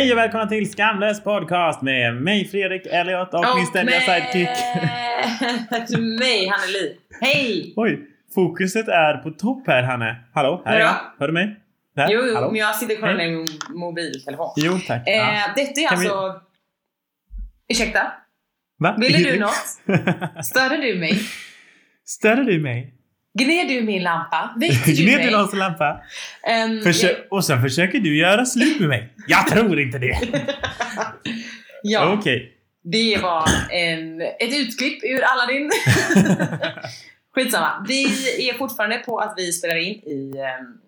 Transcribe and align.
Hej 0.00 0.12
och 0.12 0.18
välkomna 0.18 0.46
till 0.46 0.72
Skamlös 0.72 1.24
podcast 1.24 1.82
med 1.82 2.14
mig 2.22 2.48
Fredrik 2.48 2.86
Elliot 2.86 3.34
och, 3.34 3.44
min 3.56 3.66
ständiga 3.66 4.00
sidekick. 4.00 4.48
med 5.70 6.00
mig 6.20 6.48
Hanneli. 6.48 6.96
Hej! 7.20 7.72
Oj, 7.76 8.00
fokuset 8.34 8.88
är 8.88 9.14
på 9.16 9.30
topp 9.30 9.66
här 9.66 9.82
Hanne. 9.82 10.16
Hallå, 10.34 10.62
här 10.64 10.76
är 10.76 10.80
jag. 10.80 10.94
Hör 11.18 11.26
du 11.26 11.32
mig? 11.32 11.56
Där. 11.96 12.08
Jo, 12.10 12.20
jo, 12.26 12.40
men 12.50 12.54
jag 12.54 12.76
sitter 12.76 12.94
och 12.94 13.00
kollar 13.00 13.14
med 13.14 13.30
min 13.32 13.46
mobiltelefon. 13.74 14.52
Jo, 14.56 14.78
tack. 14.86 15.08
Eh, 15.08 15.14
Ja. 15.16 15.52
Detta 15.56 15.80
är 15.80 15.88
Kan 15.88 16.00
vi- 16.00 16.08
alltså... 16.08 16.40
Ursäkta? 17.68 18.12
Va? 18.78 18.96
ville 18.98 19.30
du 19.32 19.38
något? 19.38 19.52
Störde 20.44 20.76
du 20.76 20.98
mig? 20.98 21.20
Störde 22.06 22.44
du 22.44 22.60
mig? 22.60 22.94
Gned 23.38 23.68
du 23.68 23.82
min 23.82 24.02
lampa? 24.02 24.54
Väckte 24.56 24.90
du 24.90 24.96
Gned 25.04 25.20
du 25.20 25.30
någons 25.30 25.54
lampa? 25.54 26.00
Ehm, 26.46 26.80
Försö- 26.80 27.28
och 27.30 27.44
sen 27.44 27.62
försöker 27.62 27.98
du 27.98 28.16
göra 28.16 28.44
slut 28.46 28.80
med 28.80 28.88
mig. 28.88 29.14
Jag 29.26 29.46
tror 29.46 29.80
inte 29.80 29.98
det. 29.98 30.18
ja, 31.82 32.12
Okej. 32.18 32.52
det 32.82 33.18
var 33.22 33.48
en, 33.70 34.20
ett 34.20 34.54
utklipp 34.54 35.04
ur 35.04 35.22
Aladdin. 35.24 35.70
Skitsamma. 37.34 37.84
Vi 37.88 38.04
är 38.50 38.54
fortfarande 38.58 38.98
på 38.98 39.18
att 39.18 39.34
vi 39.36 39.52
spelar 39.52 39.76
in 39.76 39.94
i 39.94 40.32
um, 40.60 40.80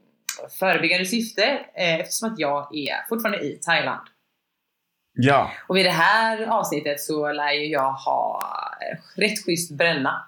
förebyggande 0.59 1.07
syfte 1.07 1.45
eh, 1.75 1.95
eftersom 1.95 2.33
att 2.33 2.39
jag 2.39 2.77
är 2.77 3.09
fortfarande 3.09 3.41
i 3.45 3.59
Thailand. 3.63 4.01
Ja. 5.15 5.53
Och 5.69 5.77
vid 5.77 5.85
det 5.85 5.91
här 5.91 6.47
avsnittet 6.47 7.01
så 7.01 7.33
lär 7.33 7.53
ju 7.53 7.67
jag 7.67 7.93
ha 7.93 8.43
rätt 9.17 9.45
schysst 9.47 9.77
bränna. 9.79 10.27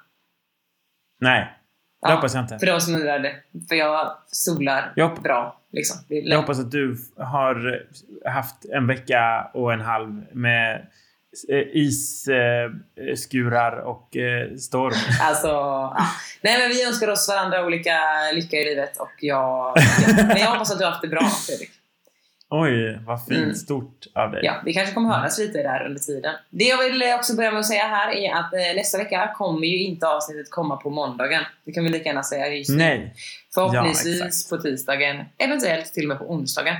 Nej, 1.20 1.58
det 2.04 2.10
Ja, 2.10 2.16
hoppas 2.16 2.34
jag 2.34 2.44
inte. 2.44 2.58
För 2.58 2.66
de 2.66 2.80
som 2.80 2.94
undrade. 2.94 3.36
För 3.68 3.74
jag 3.74 4.16
solar 4.26 4.92
Jag 4.96 5.22
bra. 5.22 5.60
Liksom. 5.72 6.00
Det 6.08 6.14
Jag 6.14 6.38
hoppas 6.38 6.58
att 6.58 6.70
du 6.70 6.96
har 7.18 7.82
haft 8.28 8.64
en 8.64 8.86
vecka 8.86 9.50
och 9.54 9.72
en 9.72 9.80
halv 9.80 10.24
med 10.32 10.86
isskurar 13.12 13.76
och 13.76 14.16
eh, 14.16 14.56
storm. 14.56 14.94
Alltså, 15.20 15.46
ja. 15.46 16.06
Nej 16.40 16.58
men 16.58 16.68
vi 16.68 16.86
önskar 16.86 17.08
oss 17.08 17.28
varandra 17.28 17.66
olika 17.66 17.98
lycka 18.34 18.56
i 18.56 18.64
livet 18.64 18.96
och 18.96 19.12
jag... 19.20 19.76
Ja. 20.06 20.14
Men 20.16 20.36
jag 20.36 20.50
hoppas 20.50 20.72
att 20.72 20.78
du 20.78 20.84
har 20.84 20.90
haft 20.90 21.02
det 21.02 21.08
bra 21.08 21.20
Fredrik. 21.46 21.70
Oj, 22.62 22.98
vad 23.06 23.24
fint. 23.24 23.42
Mm. 23.42 23.54
Stort 23.54 24.06
av 24.14 24.30
dig. 24.30 24.40
Ja, 24.44 24.62
vi 24.64 24.72
kanske 24.74 24.94
kommer 24.94 25.10
höras 25.10 25.38
lite 25.38 25.62
där 25.62 25.86
under 25.86 26.00
tiden. 26.00 26.34
Det 26.50 26.64
jag 26.64 26.78
vill 26.84 27.02
också 27.18 27.36
börja 27.36 27.50
med 27.50 27.60
att 27.60 27.66
säga 27.66 27.84
här 27.84 28.12
är 28.12 28.34
att 28.34 28.52
eh, 28.52 28.76
nästa 28.76 28.98
vecka 28.98 29.34
kommer 29.36 29.66
ju 29.66 29.78
inte 29.78 30.06
avsnittet 30.06 30.50
komma 30.50 30.76
på 30.76 30.90
måndagen. 30.90 31.42
Det 31.64 31.72
kan 31.72 31.84
vi 31.84 31.90
lika 31.90 32.08
gärna 32.08 32.22
säga 32.22 32.48
just 32.48 32.70
nu. 32.70 32.76
Nej. 32.76 33.14
Förhoppningsvis 33.54 34.48
Ja, 34.50 34.56
på 34.56 34.62
tisdagen, 34.62 35.24
eventuellt 35.38 35.92
till 35.92 36.04
och 36.04 36.08
med 36.08 36.18
på 36.18 36.32
onsdagen. 36.32 36.76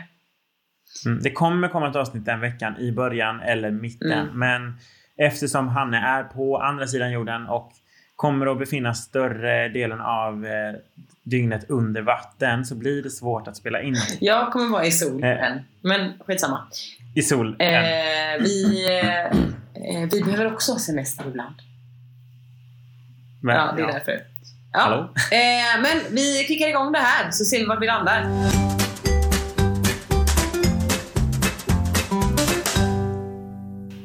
Mm. 1.07 1.23
Det 1.23 1.31
kommer 1.31 1.69
komma 1.69 1.91
ett 1.91 1.97
avsnitt 1.97 2.25
den 2.25 2.41
veckan 2.41 2.77
i 2.79 2.93
början 2.93 3.41
eller 3.41 3.71
mitten. 3.71 4.13
Mm. 4.13 4.39
Men 4.39 4.79
eftersom 5.17 5.69
Hanne 5.69 5.99
är 5.99 6.23
på 6.23 6.59
andra 6.59 6.87
sidan 6.87 7.13
jorden 7.13 7.47
och 7.47 7.73
kommer 8.17 8.47
att 8.47 8.59
befinna 8.59 8.95
större 8.95 9.69
delen 9.69 10.01
av 10.01 10.47
eh, 10.47 10.75
dygnet 11.23 11.71
under 11.71 12.03
vatten 12.03 12.65
så 12.65 12.75
blir 12.75 13.03
det 13.03 13.11
svårt 13.11 13.49
att 13.49 13.57
spela 13.57 13.83
in 13.83 13.97
Jag 14.21 14.53
kommer 14.53 14.69
vara 14.69 14.85
i 14.87 14.93
sol 14.93 15.25
Eh. 15.25 15.39
men 15.81 16.13
skitsamma. 16.27 16.67
i 17.15 17.23
sol. 17.23 17.57
Eh, 17.59 17.69
vi, 18.41 18.87
eh, 18.89 19.25
eh, 19.25 20.09
vi 20.13 20.23
behöver 20.25 20.53
också 20.53 20.73
ha 20.73 20.79
semester 20.79 21.25
ibland. 21.29 21.55
Men, 23.43 23.57
ja, 23.57 23.73
det 23.77 23.83
är 23.83 23.87
ja. 23.87 23.93
därför. 23.93 24.21
Ja. 24.73 25.13
Eh, 25.31 25.83
men 25.83 26.15
vi 26.15 26.45
kickar 26.49 26.69
igång 26.69 26.93
det 26.93 26.99
här 26.99 27.31
så 27.31 27.45
ser 27.45 27.59
vi 27.59 27.65
vart 27.65 27.83
vi 27.83 27.87
landar. 27.87 28.23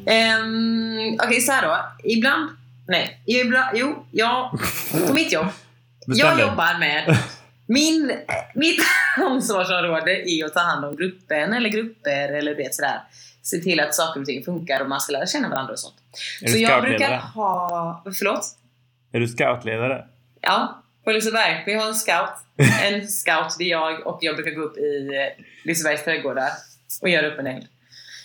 Um, 0.10 1.18
Okej, 1.24 1.42
så 1.42 1.52
här 1.52 1.68
då. 1.68 1.78
Ibland... 2.04 2.59
Nej. 2.90 3.22
Ibland, 3.26 3.78
jo, 3.78 4.06
jag... 4.12 4.52
På 5.08 5.14
mitt 5.14 5.32
jobb. 5.32 5.48
Jag 6.06 6.40
jobbar 6.40 6.80
med... 6.80 7.18
Min, 7.68 8.12
mitt 8.56 8.80
ansvarsområde 9.18 10.30
är 10.30 10.46
att 10.46 10.54
ta 10.54 10.60
hand 10.60 10.86
om 10.86 10.96
gruppen 10.96 11.54
eller 11.54 11.70
grupper 11.70 12.30
eller 12.30 12.52
du 12.52 12.58
vet 12.58 12.76
sådär. 12.76 13.02
Se 13.42 13.58
till 13.58 13.80
att 13.80 13.96
saker 13.96 14.20
och 14.20 14.26
ting 14.26 14.44
funkar 14.44 14.82
och 14.82 14.90
man 14.90 15.02
ska 15.02 15.12
lära 15.12 15.26
känna 15.26 15.50
varandra 15.50 15.74
och 15.74 15.80
sånt. 15.80 15.96
Är 16.42 16.48
Så 16.48 16.58
jag 16.58 16.84
brukar 16.84 17.18
ha... 17.18 18.04
Förlåt? 18.18 18.42
Är 19.12 19.20
du 19.20 19.28
scoutledare? 19.28 20.06
Ja, 20.42 20.84
på 21.04 21.12
Liseberg. 21.12 21.64
Vi 21.66 21.74
har 21.74 21.88
en 21.88 21.96
scout. 21.96 22.30
En 22.84 23.08
scout, 23.08 23.56
det 23.58 23.64
är 23.64 23.70
jag 23.70 24.08
och 24.08 24.20
jag 24.22 24.36
brukar 24.36 24.52
gå 24.52 24.62
upp 24.62 24.78
i 24.78 25.10
Lisebergs 25.66 26.04
trädgårdar 26.04 26.50
och 27.02 27.10
göra 27.10 27.28
upp 27.28 27.40
en 27.40 27.48
eld. 27.48 27.68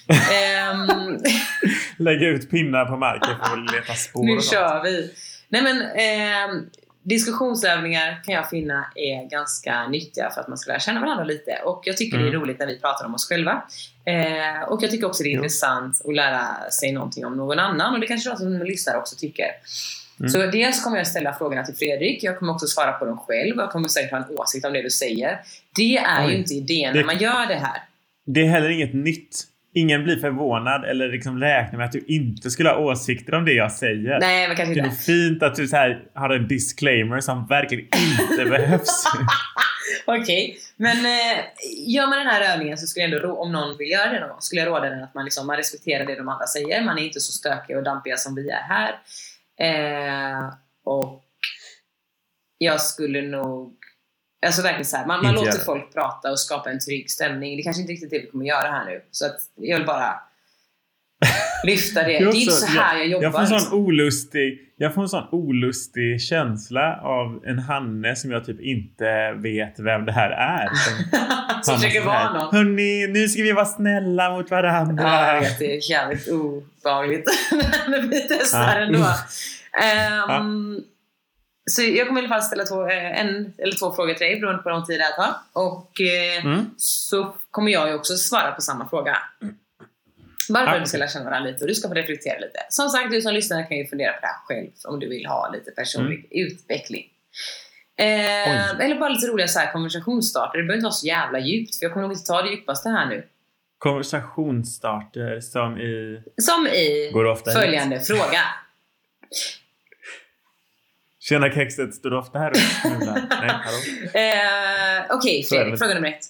Ehm, 0.08 1.18
Lägga 1.98 2.28
ut 2.28 2.50
pinnar 2.50 2.84
på 2.84 2.96
marken 2.96 3.34
för 3.44 3.58
att 3.58 3.72
leta 3.72 3.92
spår 3.94 4.24
nu 4.24 4.32
och 4.36 4.42
kör 4.42 4.82
vi! 4.82 5.10
Nej 5.48 5.62
men, 5.62 5.82
ehm, 5.82 6.66
diskussionsövningar 7.02 8.22
kan 8.24 8.34
jag 8.34 8.50
finna 8.50 8.86
är 8.94 9.30
ganska 9.30 9.88
nyttiga 9.88 10.30
för 10.30 10.40
att 10.40 10.48
man 10.48 10.58
ska 10.58 10.70
lära 10.72 10.80
känna 10.80 11.00
varandra 11.00 11.24
lite. 11.24 11.58
Och 11.64 11.82
jag 11.84 11.96
tycker 11.96 12.18
det 12.18 12.24
Mm. 12.24 12.34
är 12.34 12.40
roligt 12.40 12.58
när 12.58 12.66
vi 12.66 12.80
pratar 12.80 13.06
om 13.06 13.14
oss 13.14 13.28
själva. 13.28 13.62
Eh, 14.06 14.62
och 14.68 14.82
jag 14.82 14.90
tycker 14.90 15.06
också 15.06 15.22
det 15.22 15.28
är 15.28 15.30
Jo. 15.30 15.36
intressant 15.36 16.00
att 16.04 16.14
lära 16.14 16.46
sig 16.70 16.92
någonting 16.92 17.26
om 17.26 17.36
någon 17.36 17.58
annan. 17.58 17.94
Och 17.94 18.00
det 18.00 18.06
kanske 18.06 18.30
de 18.30 18.36
som 18.36 18.62
lyssnar 18.62 18.96
också 18.96 19.16
tycker. 19.16 19.46
Mm. 20.20 20.28
Så 20.30 20.38
dels 20.46 20.84
kommer 20.84 20.96
jag 20.96 21.06
ställa 21.06 21.32
frågorna 21.34 21.64
till 21.64 21.74
Fredrik. 21.74 22.22
Jag 22.24 22.38
kommer 22.38 22.52
också 22.52 22.66
svara 22.66 22.92
på 22.92 23.04
dem 23.04 23.18
själv. 23.18 23.54
Jag 23.56 23.70
kommer 23.70 23.88
säkert 23.88 24.10
ha 24.10 24.18
en 24.18 24.24
åsikt 24.38 24.64
om 24.66 24.72
det 24.72 24.82
du 24.82 24.90
säger. 24.90 25.40
Det 25.76 25.96
är 25.96 26.26
Oj. 26.26 26.32
ju 26.32 26.38
inte 26.38 26.54
idén 26.54 26.92
Det- 26.92 26.98
när 26.98 27.06
man 27.06 27.18
gör 27.18 27.46
det 27.46 27.54
här. 27.54 27.82
Det 28.26 28.40
är 28.40 28.46
heller 28.48 28.68
inget 28.70 28.94
nytt. 28.94 29.44
Ingen 29.74 30.04
blir 30.04 30.16
förvånad 30.16 30.84
eller 30.84 31.08
liksom 31.08 31.40
räknar 31.40 31.78
med 31.78 31.84
att 31.86 31.92
du 31.92 32.04
inte 32.08 32.50
skulle 32.50 32.68
ha 32.68 32.76
åsikter 32.78 33.34
om 33.34 33.44
det 33.44 33.52
jag 33.52 33.72
säger. 33.72 34.20
Nej, 34.20 34.48
men 34.48 34.56
kanske 34.56 34.74
Det 34.74 34.80
är 34.80 34.84
inte. 34.84 34.96
fint 34.96 35.42
att 35.42 35.54
du 35.54 35.68
så 35.68 35.76
här 35.76 36.02
har 36.14 36.30
en 36.30 36.48
disclaimer 36.48 37.20
som 37.20 37.46
verkligen 37.46 37.84
inte 37.84 38.44
behövs. 38.50 39.04
Okej, 40.06 40.58
men 40.76 40.96
eh, 40.96 41.38
gör 41.86 42.06
man 42.06 42.18
den 42.18 42.26
här 42.26 42.54
övningen 42.54 42.78
så 42.78 42.86
skulle 42.86 43.04
jag 43.06 43.12
ändå, 43.12 43.36
om 43.36 43.52
någon 43.52 43.76
vill 43.78 43.90
göra 43.90 44.12
det 44.12 44.20
någon 44.20 44.28
gång, 44.28 44.40
skulle 44.40 44.60
jag 44.60 44.68
råda 44.68 44.90
den 44.90 45.02
att 45.04 45.14
man, 45.14 45.24
liksom, 45.24 45.46
man 45.46 45.56
respekterar 45.56 46.06
det 46.06 46.14
de 46.14 46.28
andra 46.28 46.46
säger. 46.46 46.82
Man 46.84 46.98
är 46.98 47.02
inte 47.02 47.20
så 47.20 47.32
stökiga 47.32 47.78
och 47.78 47.84
dampiga 47.84 48.16
som 48.16 48.34
vi 48.34 48.50
är 48.50 48.62
här. 48.68 48.92
Eh, 49.60 50.52
och 50.84 51.24
jag 52.58 52.80
skulle 52.80 53.22
nog 53.22 53.76
Alltså 54.46 54.62
verkligen 54.62 54.84
så 54.84 54.96
här, 54.96 55.06
man, 55.06 55.22
man 55.22 55.34
låter 55.34 55.52
det. 55.52 55.64
folk 55.64 55.92
prata 55.94 56.30
och 56.30 56.38
skapa 56.40 56.70
en 56.70 56.80
trygg 56.80 57.10
stämning. 57.10 57.56
Det 57.56 57.62
kanske 57.62 57.80
inte 57.80 57.92
riktigt 57.92 58.12
är 58.12 58.16
det 58.16 58.22
vi 58.22 58.30
kommer 58.30 58.44
göra 58.44 58.68
här 58.68 58.84
nu. 58.84 59.00
Så 59.10 59.26
att 59.26 59.36
jag 59.56 59.76
vill 59.78 59.86
bara 59.86 60.14
lyfta 61.64 62.02
det. 62.02 62.06
Det 62.06 62.14
är 62.24 62.34
inte 62.34 62.52
så 62.52 62.66
här 62.66 62.96
jag 62.98 63.06
jobbar. 63.06 63.22
Jag 63.22 63.32
får, 63.32 63.38
en 63.38 63.44
liksom. 63.44 63.60
sån 63.60 63.78
olustig, 63.78 64.60
jag 64.76 64.94
får 64.94 65.02
en 65.02 65.08
sån 65.08 65.28
olustig 65.32 66.20
känsla 66.22 67.00
av 67.02 67.42
en 67.46 67.58
Hanne 67.58 68.16
som 68.16 68.30
jag 68.30 68.44
typ 68.44 68.60
inte 68.60 69.32
vet 69.32 69.78
vem 69.78 70.04
det 70.04 70.12
här 70.12 70.30
är. 70.30 70.68
Som, 71.62 71.76
försöker 71.78 72.04
vara 72.04 72.32
någon. 72.32 72.54
Hörni, 72.54 73.06
nu 73.06 73.28
ska 73.28 73.42
vi 73.42 73.52
vara 73.52 73.64
snälla 73.64 74.30
mot 74.30 74.50
varandra. 74.50 75.04
Ja, 75.04 75.34
jag 75.34 75.40
vet. 75.40 75.58
Det 75.58 75.76
är 75.76 75.90
jävligt 75.90 76.28
obehagligt. 76.28 77.28
Men 77.88 78.10
vi 78.10 78.20
testar 78.28 78.80
Ja. 78.80 78.86
ändå. 78.86 79.06
Ehm, 79.82 80.80
Så 81.70 81.82
jag 81.82 82.06
kommer 82.06 82.20
i 82.20 82.24
alla 82.24 82.34
fall 82.34 82.42
ställa 82.42 82.64
två, 82.64 82.88
eh, 82.88 83.20
en 83.20 83.54
eller 83.58 83.72
två 83.78 83.92
frågor 83.92 84.14
till 84.14 84.26
dig 84.26 84.40
beroende 84.40 84.62
på 84.62 84.68
hur 84.68 84.76
lång 84.76 84.86
tid 84.86 85.00
det 85.00 85.04
här 85.04 85.12
tar. 85.16 85.34
Och 85.52 86.00
eh, 86.00 86.44
Mm. 86.46 86.70
så 86.76 87.34
kommer 87.50 87.72
jag 87.72 87.88
ju 87.88 87.94
också 87.94 88.16
svara 88.16 88.52
på 88.52 88.60
samma 88.60 88.88
fråga. 88.88 89.16
Bara 90.48 90.66
för 90.66 90.76
att 90.76 90.82
du 90.82 90.88
ska 90.88 90.98
lära 90.98 91.08
känna 91.08 91.24
varandra 91.24 91.50
lite 91.50 91.64
och 91.64 91.68
du 91.68 91.74
ska 91.74 91.88
få 91.88 91.94
reflektera 91.94 92.38
lite. 92.38 92.58
Som 92.68 92.88
sagt, 92.88 93.10
du 93.10 93.22
som 93.22 93.34
lyssnar 93.34 93.68
kan 93.68 93.76
ju 93.76 93.86
fundera 93.86 94.12
på 94.12 94.18
det 94.20 94.26
här 94.26 94.36
själv 94.46 94.70
om 94.84 95.00
du 95.00 95.08
vill 95.08 95.26
ha 95.26 95.50
lite 95.52 95.70
personlig 95.70 96.26
utveckling. 96.30 97.04
Eh, 97.98 98.04
Mm. 98.50 98.80
Eller 98.80 99.00
bara 99.00 99.08
lite 99.08 99.26
roliga 99.26 99.48
så 99.48 99.58
här 99.58 99.72
konversationsstarter. 99.72 100.58
Det 100.58 100.64
behöver 100.64 100.74
inte 100.76 100.84
vara 100.84 100.92
så 100.92 101.06
jävla 101.06 101.38
djupt 101.38 101.76
för 101.78 101.84
jag 101.84 101.92
kommer 101.92 102.06
nog 102.08 102.16
inte 102.16 102.24
ta 102.26 102.42
det 102.42 102.50
djupaste 102.50 102.88
här 102.88 103.06
nu. 103.06 103.26
Konversationsstarter 103.78 105.40
som 105.40 105.78
i... 105.78 106.22
Som 106.42 106.66
i 106.66 107.04
hit? 107.04 107.52
följande 107.52 108.00
fråga. 108.00 108.40
Tjena 111.28 111.50
kexet, 111.52 111.94
står 111.94 112.10
du 112.10 112.16
ofta 112.18 112.38
här 112.38 112.50
och 112.50 112.56
snubblar? 112.56 113.14
Nej, 113.30 113.50
hallå? 113.50 113.78
Eh, 114.14 115.16
Okej, 115.16 115.40
det 115.42 115.48
Fredrik. 115.48 115.78
Fråga 115.78 115.94
nummer 115.94 116.08
ett. 116.08 116.24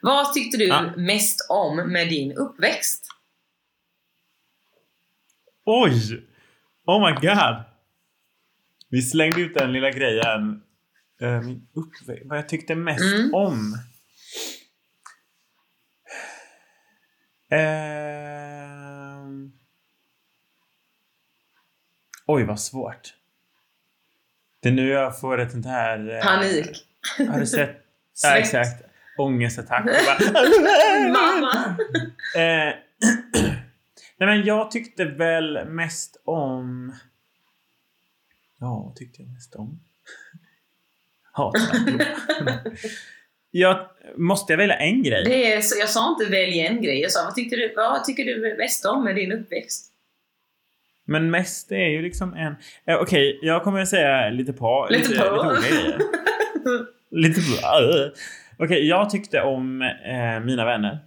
Vad 0.00 0.32
tyckte 0.32 0.56
du 0.58 0.66
Ja. 0.66 0.92
mest 0.96 1.46
om 1.50 1.76
med 1.92 2.08
din 2.08 2.32
uppväxt? 2.32 3.06
Oj! 5.64 6.26
Oh 6.86 7.06
my 7.08 7.12
god! 7.28 7.64
Vi 8.88 9.02
slängde 9.02 9.40
ut 9.40 9.54
den 9.54 9.72
lilla 9.72 9.90
grejen. 9.90 10.62
Uh, 11.22 11.40
min 11.42 11.68
uppväxt. 11.74 12.22
Vad 12.26 12.38
jag 12.38 12.48
tyckte 12.48 12.74
mest 12.74 13.14
Mm. 13.14 13.34
om. 13.34 13.76
Ehm. 18.30 19.52
Oj, 22.26 22.44
vad 22.44 22.60
svårt. 22.60 23.14
Det 24.60 24.68
är 24.68 24.72
nu 24.72 24.88
jag 24.88 25.20
får 25.20 25.40
ett 25.40 25.50
sånt 25.50 25.66
här... 25.66 26.16
eh, 26.16 26.22
Panik. 26.22 26.86
Har 27.30 27.40
du 27.40 27.46
sett? 27.46 27.86
ja, 28.22 28.36
exakt. 28.36 28.84
ångestattack. 29.18 29.84
Mamma! 31.08 31.76
Eh, 32.36 32.74
Nej 34.18 34.28
men 34.28 34.44
jag 34.44 34.70
tyckte 34.70 35.04
väl 35.04 35.64
mest 35.68 36.20
om... 36.24 36.94
Ja, 38.60 38.82
vad 38.86 38.96
tyckte 38.96 39.22
jag 39.22 39.30
mest 39.30 39.54
om? 39.54 39.80
Hatar 41.32 41.60
jag 43.50 43.86
Måste 44.16 44.52
jag 44.52 44.58
välja 44.58 44.76
en 44.76 45.02
grej? 45.02 45.24
Det 45.24 45.52
är, 45.52 45.62
jag 45.78 45.88
sa 45.88 46.10
inte 46.10 46.30
välj 46.30 46.60
en 46.60 46.82
grej. 46.82 47.00
Jag 47.00 47.12
sa 47.12 47.24
vad, 47.24 47.34
tyckte 47.34 47.56
du, 47.56 47.74
vad 47.76 48.04
tycker 48.04 48.24
du 48.24 48.56
mest 48.58 48.86
om 48.86 49.04
med 49.04 49.16
din 49.16 49.32
uppväxt? 49.32 49.89
Men 51.10 51.30
mest 51.30 51.72
är 51.72 51.88
ju 51.88 52.02
liksom 52.02 52.34
en... 52.34 52.54
Eh, 52.86 52.96
Okej, 53.00 53.38
jag 53.42 53.62
kommer 53.62 53.80
att 53.80 53.88
säga 53.88 54.30
lite 54.30 54.52
på. 54.52 54.86
Lite 54.90 55.08
på. 55.08 55.12
Lite 55.12 55.30
olika 55.30 55.68
grejer. 55.68 55.98
lite 57.10 57.40
på. 57.40 57.66
äh. 57.66 58.10
Okej, 58.56 58.88
jag 58.88 59.10
tyckte 59.10 59.42
om 59.42 59.82
eh, 59.82 60.40
mina 60.44 60.64
vänner. 60.64 60.98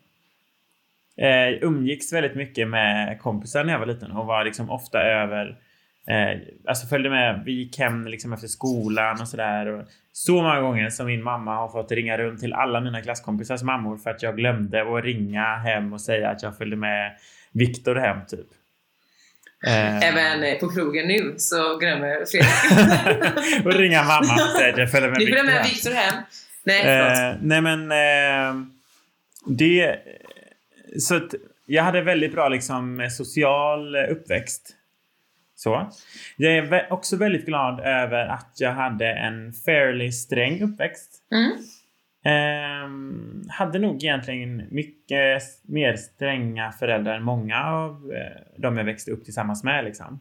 Eh, 1.18 1.64
umgicks 1.64 2.14
väldigt 2.14 2.36
mycket 2.36 2.68
med 2.68 3.20
kompisar 3.22 3.64
när 3.64 3.74
jag 3.74 3.80
var 3.80 3.86
liten 3.86 4.12
och 4.12 4.26
var 4.26 4.46
liksom 4.46 4.70
ofta 4.70 5.00
över 5.00 5.58
Eh, 6.08 6.42
alltså 6.68 6.88
följde 6.88 7.10
med. 7.10 7.44
Vi 7.46 7.52
gick 7.52 7.80
hem 7.80 8.08
liksom 8.08 8.34
efter 8.34 8.48
skolan 8.48 9.22
och 9.22 9.28
sådär. 9.28 9.86
Så 10.12 10.42
många 10.42 10.62
gånger 10.62 10.90
som 10.90 11.06
min 11.06 11.24
mamma 11.24 11.56
har 11.56 11.70
fått 11.70 11.92
ringa 11.92 12.18
runt 12.18 12.40
till 12.40 12.54
alla 12.54 12.82
mina 12.82 13.02
klasskompisars 13.02 13.62
mammor 13.64 13.98
för 13.98 14.10
att 14.10 14.24
jag 14.24 14.38
glömde 14.38 14.98
att 14.98 15.04
ringa 15.04 15.56
hem 15.56 15.94
och 15.94 16.02
säga 16.02 16.30
att 16.30 16.44
jag 16.44 16.58
följde 16.58 16.76
med 16.76 17.12
Viktor 17.52 17.96
hem 17.96 18.18
typ. 18.28 18.48
Eh, 19.68 20.04
Även 20.04 20.44
eh, 20.44 20.60
på 20.60 20.70
krogen 20.70 21.08
nu 21.08 21.36
så 21.38 21.78
glömmer 21.78 22.26
Fredrik. 22.26 23.66
och 23.66 23.74
ringa 23.74 24.04
mamma 24.04 24.34
och 24.44 24.60
säga 24.60 24.74
att 24.74 24.78
jag 24.78 24.92
följde 24.92 25.10
med 25.10 25.20
Viktor 25.20 25.50
hem. 25.50 25.64
Viktor 25.64 25.92
hem. 25.92 26.24
Nej. 26.64 26.86
Eh, 26.86 27.36
nej 27.42 27.62
men 27.62 27.92
eh, 27.92 28.66
det... 29.46 30.00
Så 31.00 31.16
att 31.16 31.34
jag 31.66 31.84
hade 31.84 32.02
väldigt 32.02 32.34
bra 32.34 32.50
liksom 32.50 33.10
social 33.12 33.96
uppväxt. 33.96 34.76
Så. 35.56 35.92
Jag 36.38 36.54
är 36.54 36.94
också 36.94 37.18
väldigt 37.18 37.46
glad 37.46 37.80
över 37.80 38.26
att 38.26 38.56
jag 38.58 38.74
hade 38.74 39.08
en 39.08 39.54
fairly 39.54 40.12
sträng 40.12 40.62
uppväxt. 40.64 41.10
Mm. 41.32 41.52
Ehm, 42.26 43.44
hade 43.50 43.80
nog 43.80 44.04
egentligen 44.04 44.68
mycket 44.72 45.44
mer 45.64 45.96
stränga 45.96 46.72
föräldrar 46.72 47.16
än 47.16 47.24
många 47.24 47.64
av 47.66 48.12
eh, 48.14 48.42
de 48.58 48.78
jag 48.78 48.84
växte 48.86 49.12
upp 49.12 49.24
tillsammans 49.26 49.64
med. 49.64 49.86
Liksom. 49.86 50.20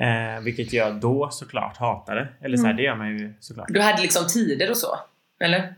Eh, 0.00 0.40
vilket 0.44 0.72
jag 0.72 1.00
då 1.00 1.28
såklart 1.30 1.76
hatade. 1.76 2.28
Eller 2.40 2.56
så 2.56 2.62
här, 2.62 2.70
Mm. 2.70 2.76
det 2.76 2.82
gör 2.82 2.96
man 2.96 3.18
ju 3.18 3.34
såklart. 3.40 3.68
Du 3.68 3.80
hade 3.80 4.02
liksom 4.02 4.26
tider 4.26 4.70
och 4.70 4.76
så? 4.76 4.98
Eller? 5.40 5.74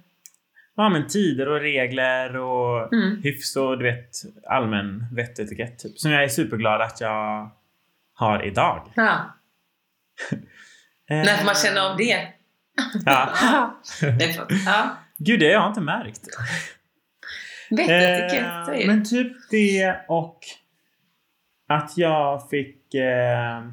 Ja 0.76 0.88
men 0.88 1.06
tider 1.08 1.48
och 1.48 1.60
regler 1.60 2.36
och 2.36 2.92
Mm. 2.94 3.22
hyfs 3.22 3.56
och 3.56 3.78
du 3.78 3.84
vet 3.84 4.10
allmän 4.48 5.06
vettetikett 5.12 5.78
typ. 5.78 5.98
Som 5.98 6.10
jag 6.10 6.24
är 6.24 6.28
superglad 6.28 6.80
att 6.80 7.00
jag 7.00 7.50
har 8.14 8.46
idag. 8.46 8.92
Ja. 8.94 9.16
Eh, 10.30 10.36
När 11.16 11.36
får 11.36 11.44
man 11.44 11.54
känna 11.54 11.80
av 11.82 11.96
det? 11.96 12.28
Ja. 13.06 13.32
Ja. 14.66 14.96
Gud, 15.24 15.40
det 15.40 15.46
har 15.46 15.52
jag 15.52 15.70
inte 15.70 15.80
märkt. 15.80 16.20
Vettetikett 17.70 18.68
Eh, 18.80 18.86
men 18.86 19.04
typ 19.04 19.32
det 19.50 19.96
och 20.08 20.38
att 21.68 21.92
jag 21.98 22.50
fick... 22.50 22.94
Eh, 22.94 23.64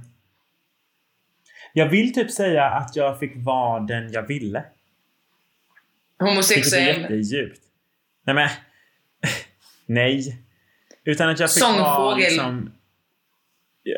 jag 1.73 1.85
vill 1.89 2.13
typ 2.13 2.31
säga 2.31 2.65
att 2.65 2.95
jag 2.95 3.19
fick 3.19 3.31
vara 3.35 3.79
den 3.79 4.11
jag 4.11 4.27
ville. 4.27 4.63
Vilket 6.19 6.21
är 6.21 6.25
Homosexuell. 6.25 7.01
jättedjupt. 7.01 7.61
Nej 8.25 8.35
men... 8.35 8.49
Nej. 9.85 10.37
Utan 11.03 11.29
att 11.29 11.39
jag 11.39 11.53
fick 11.53 11.63
vara 11.63 11.73
Sångfågel. 11.75 12.17
liksom... 12.17 12.71
Ja, 13.83 13.97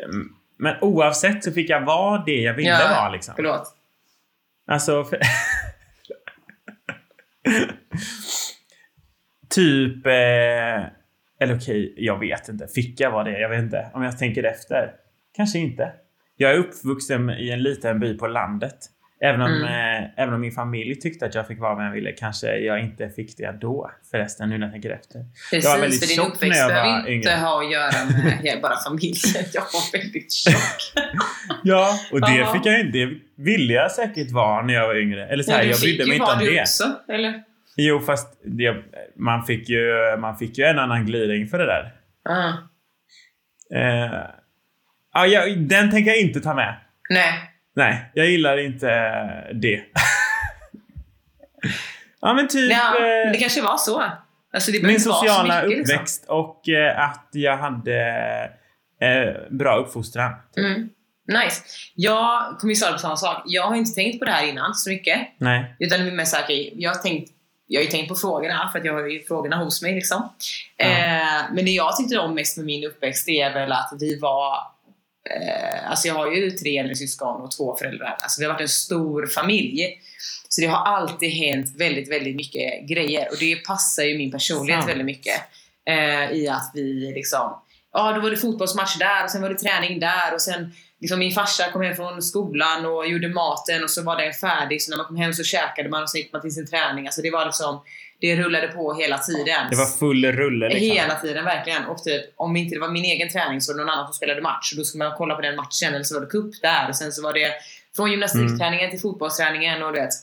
Men 0.56 0.76
oavsett 0.80 1.44
så 1.44 1.52
fick 1.52 1.70
jag 1.70 1.80
vara 1.84 2.24
det 2.24 2.40
jag 2.40 2.54
ville 2.54 2.68
Ja, 2.68 2.88
vara 2.88 3.10
liksom. 3.10 3.34
Förlåt. 3.36 3.76
Alltså... 4.66 5.04
För... 5.04 5.18
typ... 9.54 10.06
Eh... 10.06 10.12
Eller 11.40 11.56
okej, 11.56 11.94
jag 11.96 12.18
vet 12.18 12.48
inte. 12.48 12.66
Fick 12.74 13.00
jag 13.00 13.10
vara 13.10 13.24
det? 13.24 13.40
Jag 13.40 13.48
vet 13.48 13.58
inte. 13.62 13.86
Om 13.94 14.02
jag 14.02 14.18
tänker 14.18 14.44
efter. 14.44 14.90
Kanske 15.36 15.58
inte. 15.58 15.92
Jag 16.36 16.50
är 16.50 16.58
uppvuxen 16.58 17.30
i 17.30 17.50
en 17.50 17.62
liten 17.62 18.00
by 18.00 18.18
på 18.18 18.26
landet. 18.26 18.76
Även 19.20 19.40
om, 19.42 19.52
Mm. 19.52 19.64
eh, 20.04 20.10
även 20.16 20.34
om 20.34 20.40
min 20.40 20.52
familj 20.52 20.94
tyckte 21.00 21.26
att 21.26 21.34
jag 21.34 21.46
fick 21.46 21.60
vara 21.60 21.74
vem 21.74 21.84
jag 21.84 21.92
ville 21.92 22.12
kanske 22.12 22.56
jag 22.56 22.80
inte 22.80 23.08
fick 23.08 23.36
det 23.38 23.58
då. 23.60 23.90
Förresten, 24.10 24.48
nu 24.48 24.58
när 24.58 24.66
jag 24.66 24.72
tänker 24.72 24.90
efter. 24.90 25.20
Precis, 25.50 25.70
var 25.70 25.78
väldigt 25.80 26.00
för 26.00 26.06
din 26.06 26.16
tjock 26.16 26.40
när 26.40 26.48
jag 26.56 26.68
var 26.68 26.74
behöver 26.74 26.98
inte 26.98 27.28
yngre. 27.28 27.30
ha 27.40 27.64
att 27.64 27.72
göra 27.72 27.92
med 28.42 28.58
bara 28.62 28.76
familjen. 28.76 29.44
Jag 29.54 29.62
var 29.62 29.98
väldigt 30.00 30.32
tjock. 30.32 30.80
Ja, 31.62 31.88
och 32.12 32.20
det 32.20 32.46
fick 32.52 32.66
jag 32.66 32.80
inte. 32.80 32.98
Det 32.98 33.08
ville 33.36 33.72
jag 33.72 33.90
säkert 33.90 34.30
vara 34.30 34.62
när 34.62 34.74
jag 34.74 34.86
var 34.86 34.96
yngre. 34.96 35.26
Eller 35.28 35.42
så 35.42 35.52
här, 35.52 35.62
Ja, 35.62 35.70
jag 35.70 35.80
brydde 35.80 35.96
fick 36.04 36.08
mig 36.08 36.16
ju 36.16 36.22
inte 36.22 36.32
om 36.32 36.38
vara 36.38 36.46
du 36.48 36.54
det. 36.54 36.60
också, 36.60 36.84
eller? 37.08 37.42
Jo, 37.76 38.00
fast 38.00 38.38
det, 38.44 38.76
man, 39.16 39.44
fick 39.44 39.68
ju, 39.68 40.16
man 40.18 40.36
fick 40.36 40.58
ju 40.58 40.64
en 40.64 40.78
annan 40.78 41.06
gliring 41.06 41.46
för 41.46 41.58
det 41.58 41.66
där. 41.66 41.92
Ah. 42.28 42.48
Eh, 43.74 44.20
ja, 45.14 45.26
jag, 45.26 45.58
den 45.58 45.90
tänker 45.90 46.10
jag 46.10 46.20
inte 46.20 46.40
ta 46.40 46.54
med. 46.54 46.74
Nej. 47.10 47.50
Nej, 47.76 48.10
jag 48.14 48.26
gillar 48.26 48.58
inte 48.58 48.86
det. 49.52 49.80
ja, 52.20 52.34
men 52.34 52.48
typ 52.48 52.72
Ja, 52.72 52.94
eh, 52.96 53.32
det 53.32 53.38
kanske 53.38 53.62
var 53.62 53.76
så. 53.76 54.04
Alltså, 54.52 54.70
min 54.82 55.00
sociala 55.00 55.62
mycket, 55.62 55.78
liksom. 55.78 55.94
uppväxt 55.94 56.24
och 56.28 56.68
eh, 56.68 57.00
att 57.00 57.28
jag 57.32 57.56
hade 57.56 58.00
eh, 59.00 59.34
bra 59.50 59.76
uppfostran. 59.76 60.32
Mm. 60.56 60.88
Nice. 61.28 61.62
Jag 61.94 62.58
kommer 62.58 62.72
ju 62.72 62.76
svara 62.76 62.92
på 62.92 62.98
samma 62.98 63.16
sak. 63.16 63.42
Jag 63.46 63.62
har 63.62 63.76
inte 63.76 63.94
tänkt 63.94 64.18
på 64.18 64.24
det 64.24 64.30
här 64.30 64.46
innan 64.46 64.74
så 64.74 64.90
mycket. 64.90 65.18
Nej. 65.38 65.76
Utan 65.78 66.00
det 66.00 66.06
är 66.06 66.12
mer 66.12 66.24
såhär, 66.24 66.44
jag 66.74 66.90
har 66.90 67.02
tänkt 67.02 67.30
jag 67.66 67.80
har 67.80 67.84
ju 67.84 67.90
tänkt 67.90 68.08
på 68.08 68.14
frågorna 68.14 68.68
för 68.72 68.78
att 68.78 68.84
jag 68.84 68.92
har 68.92 69.06
ju 69.06 69.22
frågorna 69.22 69.56
hos 69.56 69.82
mig 69.82 69.94
liksom. 69.94 70.28
Ja. 70.76 70.86
Eh, 70.86 71.42
men 71.52 71.64
det 71.64 71.70
jag 71.70 71.96
tyckte 71.96 72.18
om 72.18 72.34
mest 72.34 72.56
med 72.56 72.66
min 72.66 72.84
uppväxt 72.84 73.26
det 73.26 73.40
är 73.40 73.54
väl 73.54 73.72
att 73.72 73.92
vi 74.00 74.18
var 74.18 74.56
eh, 75.30 75.90
Alltså 75.90 76.08
jag 76.08 76.14
har 76.14 76.32
ju 76.32 76.50
tre 76.50 76.78
äldre 76.78 76.94
syskon 76.94 77.40
och 77.40 77.50
två 77.50 77.76
föräldrar. 77.76 78.16
Alltså 78.22 78.40
vi 78.40 78.46
har 78.46 78.52
varit 78.52 78.62
en 78.62 78.68
stor 78.68 79.26
familj. 79.26 79.98
Så 80.48 80.60
det 80.60 80.66
har 80.66 80.84
alltid 80.84 81.30
hänt 81.30 81.76
väldigt, 81.76 82.10
väldigt 82.10 82.36
mycket 82.36 82.88
grejer. 82.88 83.28
Och 83.30 83.36
det 83.40 83.56
passar 83.56 84.02
ju 84.02 84.18
min 84.18 84.30
personlighet 84.30 84.80
Sant. 84.80 84.90
väldigt 84.90 85.06
mycket. 85.06 85.40
Eh, 85.86 86.32
I 86.32 86.48
att 86.48 86.70
vi 86.74 87.12
liksom 87.14 87.60
Ja, 87.96 88.12
då 88.12 88.20
var 88.20 88.30
det 88.30 88.36
fotbollsmatch 88.36 88.98
där 88.98 89.24
och 89.24 89.30
sen 89.30 89.42
var 89.42 89.48
det 89.48 89.58
träning 89.58 90.00
där 90.00 90.34
och 90.34 90.42
sen 90.42 90.72
liksom 91.04 91.18
min 91.18 91.32
farsa 91.32 91.70
kom 91.72 91.82
hem 91.82 91.96
från 91.96 92.22
skolan 92.22 92.86
och 92.86 93.06
gjorde 93.06 93.28
maten 93.28 93.84
och 93.84 93.90
så 93.90 94.02
var 94.02 94.16
den 94.16 94.32
färdig. 94.32 94.82
Så 94.82 94.90
när 94.90 94.96
man 94.96 95.06
kom 95.06 95.16
hem 95.16 95.32
så 95.32 95.44
käkade 95.44 95.88
man 95.88 96.02
och 96.02 96.10
så 96.10 96.18
gick 96.18 96.32
man 96.32 96.42
till 96.42 96.50
sin 96.54 96.66
träning. 96.66 97.06
Alltså 97.06 97.22
det 97.22 97.30
var 97.30 97.44
liksom, 97.44 97.82
det 98.20 98.36
rullade 98.36 98.68
på 98.68 98.94
hela 98.94 99.18
tiden. 99.18 99.66
Det 99.70 99.76
var 99.76 99.86
full 99.86 100.24
rulle 100.24 100.68
liksom. 100.68 100.90
Hela 100.90 101.14
tiden, 101.14 101.44
verkligen. 101.44 101.84
Och 101.84 102.04
typ, 102.04 102.24
om 102.36 102.56
inte 102.56 102.74
det 102.74 102.80
var 102.80 102.88
min 102.88 103.04
egen 103.04 103.28
träning 103.28 103.60
så 103.60 103.72
var 103.72 103.78
det 103.78 103.84
någon 103.84 103.94
annan 103.94 104.06
som 104.06 104.14
spelade 104.14 104.42
match. 104.42 104.72
Och 104.72 104.78
då 104.78 104.84
skulle 104.84 105.04
man 105.04 105.14
kolla 105.16 105.34
på 105.34 105.40
den 105.40 105.56
matchen. 105.56 105.94
Eller 105.94 106.04
så 106.04 106.14
var 106.14 106.20
det 106.20 106.26
cup 106.26 106.62
där. 106.62 106.88
Och 106.88 106.96
sen 106.96 107.12
så 107.12 107.22
var 107.22 107.32
det 107.32 107.52
från 107.96 108.10
gymnastikträningen 108.10 108.90
till 108.90 109.00
fotbollsträningen. 109.00 109.82
Och 109.82 109.92
du 109.92 110.00
vet, 110.00 110.14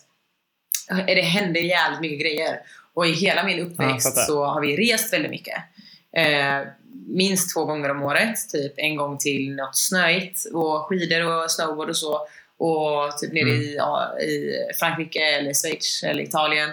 det 1.08 1.22
hände 1.22 1.60
jävligt 1.60 2.02
mycket 2.02 2.20
grejer. 2.20 2.60
Och 2.94 3.08
i 3.08 3.12
hela 3.12 3.44
min 3.44 3.58
Ja, 3.58 3.64
uppväxt 3.64 4.08
fattar. 4.10 4.22
så 4.26 4.46
har 4.46 4.62
vi 4.62 4.92
rest 4.92 5.14
väldigt 5.14 5.32
mycket. 5.32 5.58
Eh, 6.18 6.68
minst 7.08 7.54
två 7.54 7.66
gånger 7.66 7.90
om 7.92 8.04
året. 8.04 8.50
Typ 8.52 8.74
en 8.78 8.96
gång 8.96 9.18
till 9.18 9.56
något 9.56 9.78
snöigt. 9.78 10.46
Och 10.54 10.86
skidor 10.88 11.26
och 11.44 11.52
snowboard 11.52 11.90
och 11.90 11.98
så. 11.98 12.28
Och 12.58 13.18
typ 13.22 13.34
nere 13.34 13.50
Mm. 13.50 13.62
i, 13.62 14.26
i 14.26 14.54
Frankrike 14.80 15.20
eller 15.20 15.54
Schweiz 15.54 16.04
eller 16.04 16.24
Italien. 16.24 16.70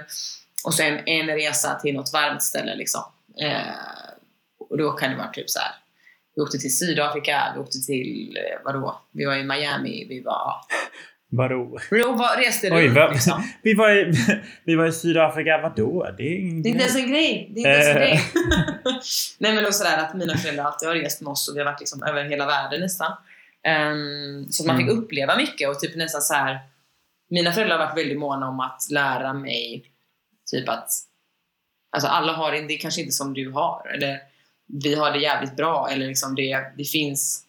Och 0.65 0.75
sen 0.75 0.99
en 1.07 1.27
resa 1.27 1.75
till 1.75 1.95
något 1.95 2.13
varmt 2.13 2.43
ställe 2.43 2.75
liksom. 2.75 3.03
Eh, 3.41 3.61
och 4.71 4.79
då 4.79 4.93
kan 4.93 5.11
det 5.11 5.17
vara 5.17 5.29
typ 5.29 5.51
så 5.51 5.59
här. 5.59 5.73
Vi 6.37 6.43
åkte 6.43 6.59
till 6.59 6.79
Sydafrika, 6.79 7.53
vi 7.55 7.61
åkte 7.61 7.79
till, 7.81 8.37
eh, 8.37 8.65
vadå? 8.65 9.01
Vi 9.13 9.25
var 9.25 9.37
i 9.37 9.45
Miami, 9.45 10.07
vi 10.09 10.21
var... 10.21 10.55
Vadå? 11.31 11.79
Då 11.91 12.13
var, 12.13 12.37
reste 12.37 12.71
Oj, 12.73 12.89
runt 12.89 13.13
liksom. 13.13 13.43
vi, 13.63 13.75
var 13.75 13.91
i, 13.91 14.13
vi 14.65 14.75
var 14.75 14.87
i 14.87 14.93
Sydafrika, 14.93 15.59
vadå? 15.63 16.15
Det 16.17 16.23
är 16.23 16.39
ingen 16.41 16.63
Det 16.63 16.69
är 16.69 16.71
inte 16.71 16.85
ens 16.85 16.97
en 16.97 17.11
grej. 17.11 17.51
Det 17.55 17.61
är 17.61 17.61
inte 17.61 17.71
ens 17.71 17.89
en 17.89 17.97
Eh. 17.97 18.09
grej. 18.09 18.21
Nej 19.39 19.55
men 19.55 19.73
sådär 19.73 19.99
att 19.99 20.15
mina 20.15 20.37
föräldrar 20.37 20.65
alltid 20.65 20.89
har 20.89 20.95
rest 20.95 21.21
med 21.21 21.31
oss 21.31 21.49
och 21.49 21.57
vi 21.57 21.61
har 21.61 21.65
varit 21.67 21.81
liksom 21.81 22.03
över 22.03 22.25
hela 22.25 22.47
världen 22.47 22.81
nästan. 22.81 23.13
Ehm, 23.65 24.47
så 24.51 24.67
man 24.67 24.77
fick 24.77 24.87
Mm. 24.89 24.99
uppleva 24.99 25.37
mycket 25.37 25.69
och 25.69 25.81
typ 25.81 25.97
nästan 25.97 26.21
så 26.23 26.35
här. 26.35 26.59
Mina 27.31 27.53
föräldrar 27.53 27.79
har 27.79 27.87
varit 27.87 27.99
väldigt 27.99 28.19
måna 28.19 28.49
om 28.49 28.61
att 28.61 28.83
lära 28.91 29.33
mig 29.35 29.85
typ 30.51 30.69
att 30.69 30.89
Alltså 31.91 32.09
alla 32.09 32.33
har 32.33 32.53
det, 32.53 32.61
det 32.61 32.75
är 32.75 32.79
kanske 32.79 33.01
inte 33.01 33.13
som 33.13 33.35
du 33.35 33.51
har. 33.51 33.91
Eller 33.95 34.19
vi 34.83 34.95
har 34.95 35.11
det 35.13 35.19
jävligt 35.19 35.57
bra. 35.57 35.89
Eller 35.91 36.07
liksom 36.07 36.35
det, 36.35 36.59
det, 36.77 36.85
finns, 36.85 37.45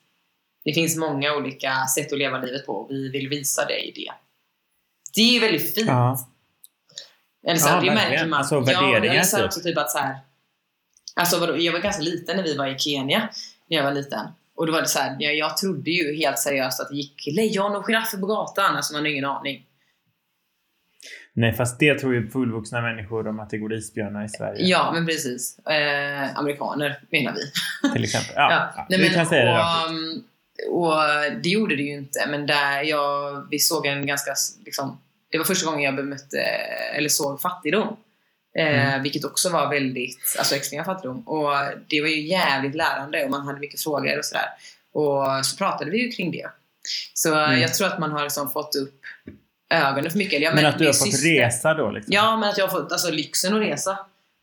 det 0.69 0.73
finns 0.73 0.97
många 0.97 1.35
olika 1.35 1.85
sätt 1.95 2.13
att 2.13 2.19
leva 2.19 2.37
livet 2.37 2.65
på. 2.65 2.73
och 2.73 2.91
Vi 2.91 3.09
vill 3.09 3.29
visa 3.29 3.65
dig 3.65 3.91
det. 3.95 4.11
Det 5.15 5.21
är 5.21 5.33
ju 5.33 5.39
väldigt 5.39 5.75
fint. 5.75 5.87
Ja. 5.87 6.17
Eller 7.47 7.55
så 7.59 7.67
Ja, 7.69 7.71
det 7.71 7.75
verkligen. 7.75 7.95
märker 7.95 8.25
man. 8.25 8.39
Alltså, 8.39 8.55
ja, 8.55 8.61
värderingar, 8.61 9.13
eller 9.13 9.23
så 9.23 9.35
här 9.35 9.43
typ. 9.43 9.47
också 9.47 9.61
typ 9.61 9.77
att 9.77 9.91
så 9.91 9.97
här, 9.97 10.17
alltså 11.15 11.39
vadå, 11.39 11.57
jag 11.57 11.73
var 11.73 11.79
ganska 11.79 12.01
liten 12.03 12.35
när 12.35 12.43
vi 12.43 12.57
var 12.57 12.67
i 12.67 12.79
Kenya, 12.79 13.29
när 13.69 13.77
jag 13.77 13.83
var 13.83 13.91
liten. 13.91 14.27
Och 14.55 14.65
då 14.67 14.71
var 14.73 14.81
det 14.81 14.87
så 14.87 14.99
här, 14.99 15.15
jag, 15.19 15.35
jag 15.35 15.57
trodde 15.57 15.91
ju 15.91 16.15
helt 16.15 16.39
seriöst 16.39 16.79
att 16.79 16.89
det 16.89 16.95
gick 16.95 17.27
lejon 17.35 17.75
och 17.75 17.85
giraffer 17.85 18.17
på 18.17 18.25
gatan. 18.27 18.75
Alltså 18.75 18.93
man 18.93 19.01
har 19.01 19.09
ingen 19.09 19.25
aning. 19.25 19.65
Nej, 21.33 21.53
fast 21.53 21.79
det 21.79 21.99
tror 21.99 22.13
ju 22.13 22.29
fullvuxna 22.29 22.81
människor 22.81 23.27
om 23.27 23.39
att 23.39 23.49
det 23.49 23.57
går 23.57 23.73
isbjörnar 23.73 24.25
i 24.25 24.29
Sverige. 24.29 24.65
Ja, 24.67 24.91
men 24.93 25.05
precis. 25.05 25.59
Eh, 25.59 26.37
amerikaner 26.37 26.99
menar 27.11 27.33
vi. 27.33 27.51
Till 27.93 28.03
exempel. 28.03 28.33
Ja, 28.35 28.71
ja. 28.75 28.85
Nej, 28.89 28.99
vi 28.99 29.05
men, 29.05 29.13
kan 29.15 29.25
säga 29.25 29.45
det 29.45 29.51
rakt 29.51 29.89
um, 29.89 30.23
och 30.71 30.93
det 31.43 31.49
gjorde 31.49 31.75
det 31.75 31.81
ju 31.83 31.93
inte, 31.93 32.25
men 32.29 32.45
där 32.47 32.81
jag, 32.83 33.47
vi 33.51 33.59
såg 33.59 33.85
en 33.85 34.05
ganska, 34.07 34.35
liksom, 34.65 35.01
det 35.31 35.37
var 35.37 35.45
första 35.45 35.65
gången 35.65 35.81
jag 35.83 35.95
bemötte, 35.95 36.39
eller 36.93 37.09
såg 37.09 37.41
fattigdom. 37.41 37.87
Eh, 38.57 38.89
Mm. 38.89 39.03
Vilket 39.03 39.25
också 39.25 39.49
var 39.49 39.69
väldigt, 39.69 40.35
alltså 40.39 40.55
extrem 40.55 40.85
fattigdom. 40.85 41.27
Och 41.27 41.49
det 41.89 42.01
var 42.01 42.07
ju 42.07 42.27
jävligt 42.27 42.75
lärande 42.75 43.23
och 43.23 43.29
man 43.31 43.41
hade 43.45 43.59
mycket 43.59 43.81
frågor 43.81 44.17
och 44.17 44.25
sådär. 44.25 44.45
Och 44.93 45.45
så 45.45 45.57
pratade 45.57 45.91
vi 45.91 45.97
ju 45.97 46.11
kring 46.11 46.31
det. 46.31 46.49
Så 47.13 47.33
Mm. 47.35 47.59
jag 47.61 47.73
tror 47.73 47.87
att 47.87 47.99
man 47.99 48.11
har 48.11 48.23
liksom 48.23 48.51
fått 48.51 48.75
upp 48.75 49.01
ögonen 49.69 50.11
för 50.11 50.17
mycket. 50.17 50.41
Jag 50.41 50.55
Men 50.55 50.63
märker 50.63 50.69
att 50.75 50.79
du 50.79 50.85
har 50.85 50.93
fått 50.93 51.11
syster- 51.11 51.29
resa 51.45 51.73
då 51.73 51.91
liksom? 51.91 52.13
Ja, 52.13 52.37
men 52.37 52.49
att 52.49 52.57
jag 52.57 52.67
har 52.67 52.79
fått 52.81 52.91
alltså, 52.91 53.11
lyxen 53.11 53.53
att 53.55 53.61
resa. 53.61 53.97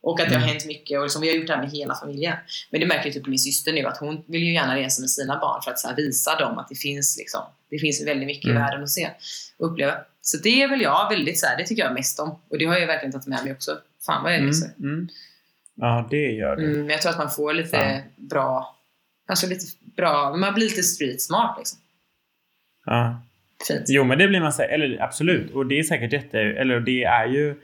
Och 0.08 0.20
att 0.20 0.28
det 0.28 0.34
har 0.34 0.42
Mm. 0.42 0.48
hänt 0.48 0.66
mycket. 0.66 0.98
Och 0.98 1.04
liksom, 1.04 1.22
vi 1.22 1.28
har 1.28 1.36
gjort 1.36 1.46
det 1.46 1.52
här 1.54 1.62
med 1.62 1.70
hela 1.70 1.94
familjen. 1.94 2.36
Men 2.70 2.80
det 2.80 2.86
märker 2.86 3.06
ju 3.06 3.12
typ 3.12 3.26
min 3.26 3.38
syster 3.38 3.72
nu 3.72 3.84
att 3.86 3.96
hon 3.98 4.25
vill 4.26 4.42
ju 4.42 4.52
gärna 4.54 4.76
resa 4.76 5.00
med 5.00 5.10
sina 5.10 5.38
barn 5.38 5.62
för 5.62 5.70
att 5.70 5.84
här, 5.84 5.96
visa 5.96 6.38
dem 6.38 6.58
att 6.58 6.68
det 6.68 6.75
finns, 6.75 7.16
liksom, 7.18 7.40
det 7.70 7.78
finns 7.78 8.06
väldigt 8.06 8.26
mycket 8.26 8.44
Mm. 8.44 8.56
i 8.56 8.60
världen 8.60 8.82
att 8.82 8.90
se 8.90 9.08
och 9.58 9.70
uppleva. 9.72 9.94
Så 10.20 10.36
det 10.36 10.62
är 10.62 10.68
väl 10.68 10.80
jag 10.80 11.08
väldigt 11.10 11.38
så 11.40 11.46
här, 11.46 11.56
det 11.56 11.64
tycker 11.66 11.82
jag 11.82 11.94
mest 11.94 12.20
om. 12.20 12.38
Och 12.48 12.58
det 12.58 12.64
har 12.64 12.76
jag 12.78 12.86
verkligen 12.86 13.12
tagit 13.12 13.26
med 13.26 13.44
mig 13.44 13.52
också. 13.52 13.78
Fan 14.06 14.22
vad 14.22 14.32
jag 14.32 14.38
Mm, 14.38 14.48
reser. 14.50 14.70
mm. 14.78 15.08
Ja, 15.75 16.06
det 16.10 16.30
gör 16.32 16.56
du. 16.56 16.64
Mm, 16.64 16.78
men 16.80 16.88
jag 16.90 17.02
tror 17.02 17.12
att 17.12 17.18
man 17.18 17.30
får 17.30 17.52
lite 17.52 17.68
Fan. 17.76 18.00
bra, 18.16 18.76
alltså 19.28 19.46
lite 19.46 19.64
bra, 19.96 20.36
man 20.36 20.54
blir 20.54 20.64
lite 20.64 20.82
street 20.82 21.22
smart 21.22 21.54
liksom. 21.58 21.78
Ja. 22.84 23.22
Fint. 23.68 23.84
Jo, 23.88 24.04
men 24.04 24.18
det 24.18 24.28
blir 24.28 24.40
man. 24.40 24.52
Eller 24.70 25.02
absolut. 25.02 25.54
Och 25.54 25.66
det 25.66 25.78
är 25.78 25.82
säkert 25.82 26.12
jätte... 26.12 26.38
Eller 26.38 26.80
det 26.80 27.04
är 27.04 27.26
ju 27.26 27.54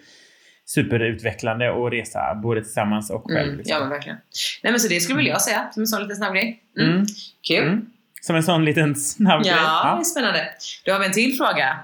superutvecklande 0.64 1.86
att 1.86 1.92
resa 1.92 2.34
både 2.42 2.62
tillsammans 2.62 3.10
och 3.10 3.24
själv. 3.24 3.48
Mm, 3.48 3.56
liksom. 3.56 3.74
ja 3.74 3.80
men 3.80 3.88
verkligen. 3.88 4.18
Nej 4.62 4.72
men 4.72 4.80
så 4.80 4.88
det 4.88 5.00
skulle 5.00 5.16
väl 5.16 5.26
jag 5.26 5.42
säga 5.42 5.68
som 5.72 5.82
en 5.82 5.86
sån 5.86 6.02
liten 6.02 6.16
snabb 6.16 6.32
grej. 6.32 6.62
Mm. 6.78 6.90
Mm. 6.90 7.06
Kul. 7.48 7.66
Mm. 7.66 7.86
Som 8.20 8.36
en 8.36 8.42
sån 8.42 8.64
liten 8.64 8.96
snabb 8.96 9.42
grej. 9.42 9.52
Ja, 9.52 9.94
det 9.96 10.02
är 10.02 10.04
spännande. 10.04 10.48
Då 10.84 10.92
har 10.92 10.98
vi 10.98 11.06
en 11.06 11.12
till 11.12 11.36
fråga. 11.36 11.78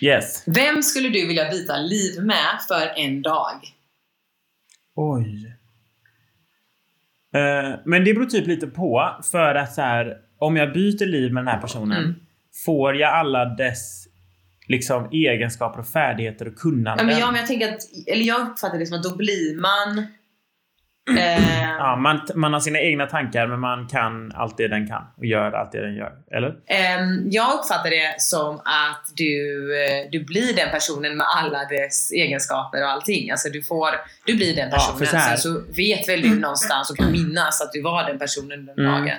Yes. 0.00 0.44
Vem 0.46 0.82
skulle 0.82 1.08
du 1.08 1.26
vilja 1.26 1.50
byta 1.50 1.76
liv 1.76 2.22
med 2.22 2.60
för 2.68 2.92
en 2.96 3.22
dag? 3.22 3.60
Oj. 4.94 5.52
Eh, 7.34 7.78
men 7.84 8.04
det 8.04 8.14
beror 8.14 8.26
typ 8.26 8.46
lite 8.46 8.66
på. 8.66 9.16
För 9.30 9.54
att 9.54 9.74
så 9.74 9.82
här, 9.82 10.16
om 10.38 10.56
jag 10.56 10.72
byter 10.72 11.06
liv 11.06 11.32
med 11.32 11.44
den 11.44 11.48
här 11.54 11.60
personen. 11.60 11.98
Mm. 11.98 12.14
Får 12.64 12.96
jag 12.96 13.14
alla 13.14 13.44
dess 13.44 14.05
liksom, 14.68 15.08
egenskaper 15.12 15.80
och 15.80 15.88
färdigheter 15.88 16.46
och 16.46 16.52
Ja, 16.56 16.60
kunnanden? 16.60 17.06
men 17.06 17.18
jag, 17.18 17.26
men 17.32 17.36
jag 17.40 17.46
tänker 17.46 17.68
att, 17.72 17.80
eller 18.06 18.24
jag 18.24 18.40
uppfattar 18.40 18.78
det 18.78 18.86
som 18.86 18.96
att 18.96 19.02
då 19.02 19.16
blir 19.16 19.60
man... 19.60 20.06
Eh, 21.18 21.66
Ja, 21.78 21.96
man, 21.96 22.20
man 22.34 22.52
har 22.52 22.60
sina 22.60 22.80
egna 22.80 23.06
tankar 23.06 23.46
men 23.46 23.60
man 23.60 23.88
kan 23.88 24.32
allt 24.34 24.56
det 24.56 24.68
den 24.68 24.86
kan 24.88 25.02
och 25.16 25.24
gör 25.26 25.52
allt 25.52 25.72
det 25.72 25.80
den 25.86 25.94
gör. 25.94 26.12
Eller? 26.30 26.54
ehm, 26.66 27.30
jag 27.30 27.54
uppfattar 27.58 27.90
det 27.90 28.14
som 28.18 28.54
att 28.64 29.02
du, 29.16 29.34
eh, 29.84 30.10
du 30.10 30.24
blir 30.24 30.56
den 30.56 30.70
personen 30.70 31.16
med 31.16 31.26
alla 31.36 31.64
dess 31.64 32.12
egenskaper 32.12 32.82
och 32.82 32.90
allting. 32.90 33.30
Alltså 33.30 33.48
du, 33.48 33.62
får, 33.62 33.88
du 34.26 34.36
blir 34.36 34.56
den 34.56 34.68
Ja, 34.70 34.76
personen. 34.76 35.06
så 35.06 35.16
här- 35.16 35.36
Sen 35.36 35.52
så 35.52 35.72
vet 35.76 36.08
väl 36.08 36.22
du 36.22 36.40
någonstans 36.40 36.90
och 36.90 36.96
kan 36.96 37.12
minnas 37.12 37.62
att 37.62 37.72
du 37.72 37.82
var 37.82 38.04
den 38.04 38.18
personen 38.18 38.66
den 38.66 38.78
Mm. 38.78 38.92
dagen. 38.92 39.16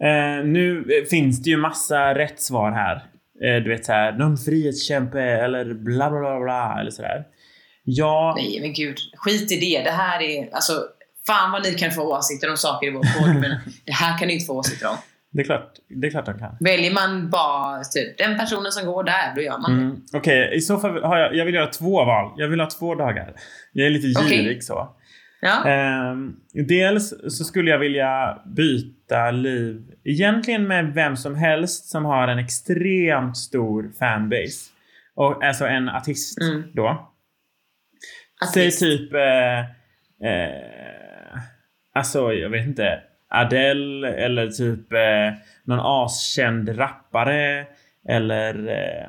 Eh, 0.00 0.44
nu 0.44 0.78
eh, 0.78 1.08
finns 1.10 1.42
det 1.42 1.50
ju 1.50 1.56
massa 1.56 2.14
rätt 2.14 2.40
svar 2.40 2.70
här. 2.72 3.02
Eh, 3.42 3.62
du 3.62 3.70
vet 3.70 3.84
såhär, 3.84 4.12
någon 4.12 4.36
frihetskämpe 4.36 5.20
eller 5.20 5.74
bla 5.74 6.10
bla 6.10 6.20
bla 6.20 6.40
bla 6.40 6.80
eller 6.80 6.90
sådär. 6.90 7.24
Ja, 7.84 8.34
Nej 8.36 8.60
men 8.60 8.72
gud, 8.72 8.96
skit 9.16 9.52
i 9.52 9.60
det. 9.60 9.82
Det 9.82 9.90
här 9.90 10.22
är, 10.22 10.54
alltså, 10.54 10.72
fan 11.26 11.52
vad 11.52 11.62
ni 11.62 11.74
kan 11.74 11.90
få 11.90 12.16
åsikter 12.18 12.50
om 12.50 12.56
saker 12.56 12.86
i 12.86 12.90
vår 12.90 13.18
podd, 13.18 13.34
men 13.40 13.50
det 13.84 13.92
här 13.92 14.18
kan 14.18 14.28
ni 14.28 14.34
inte 14.34 14.46
få 14.46 14.58
åsikter 14.58 14.88
om. 14.88 14.96
det 15.30 15.40
är 15.40 15.44
klart, 15.44 15.74
det 15.88 16.06
är 16.06 16.10
klart 16.10 16.26
de 16.26 16.38
kan. 16.38 16.56
Väljer 16.60 16.92
man 16.94 17.30
bara 17.30 17.84
typ 17.84 18.18
den 18.18 18.38
personen 18.38 18.72
som 18.72 18.86
går 18.86 19.04
där, 19.04 19.34
då 19.34 19.40
gör 19.42 19.58
man 19.58 19.76
det. 19.76 19.82
Mm. 19.82 19.96
Okej, 20.12 20.50
i 20.54 20.60
så 20.60 20.78
fall 20.78 21.02
har 21.02 21.18
jag, 21.18 21.34
jag 21.34 21.44
vill 21.44 21.54
göra 21.54 21.66
två 21.66 22.04
val. 22.04 22.32
Jag 22.36 22.48
vill 22.48 22.60
ha 22.60 22.70
två 22.70 22.94
dagar. 22.94 23.34
Jag 23.72 23.86
är 23.86 23.90
lite 23.90 24.22
girig 24.22 24.64
så. 24.64 24.96
Ja. 25.44 25.64
Ehm, 25.68 26.36
dels 26.68 27.08
så 27.08 27.44
skulle 27.44 27.70
jag 27.70 27.78
vilja 27.78 28.38
byta 28.46 29.30
liv 29.30 29.82
egentligen 30.04 30.66
med 30.66 30.94
vem 30.94 31.16
som 31.16 31.34
helst 31.34 31.84
som 31.90 32.04
har 32.04 32.28
en 32.28 32.38
extremt 32.38 33.36
stor 33.36 33.90
fanbase. 33.98 34.70
Och, 35.14 35.44
alltså 35.44 35.66
en 35.66 35.88
artist 35.88 36.38
Mm. 36.40 36.62
då. 36.74 37.10
Säg 38.54 38.66
Artist. 38.66 38.80
typ... 38.80 39.14
Eh, 39.14 39.58
eh, 40.30 41.38
alltså, 41.94 42.32
jag 42.32 42.50
vet 42.50 42.66
inte. 42.66 43.00
Adele 43.28 44.08
eller 44.14 44.48
typ 44.48 44.92
eh, 44.92 45.38
någon 45.64 45.80
askänd 45.82 46.78
rappare. 46.78 47.66
Eller... 48.08 48.68
Eh, 48.68 49.08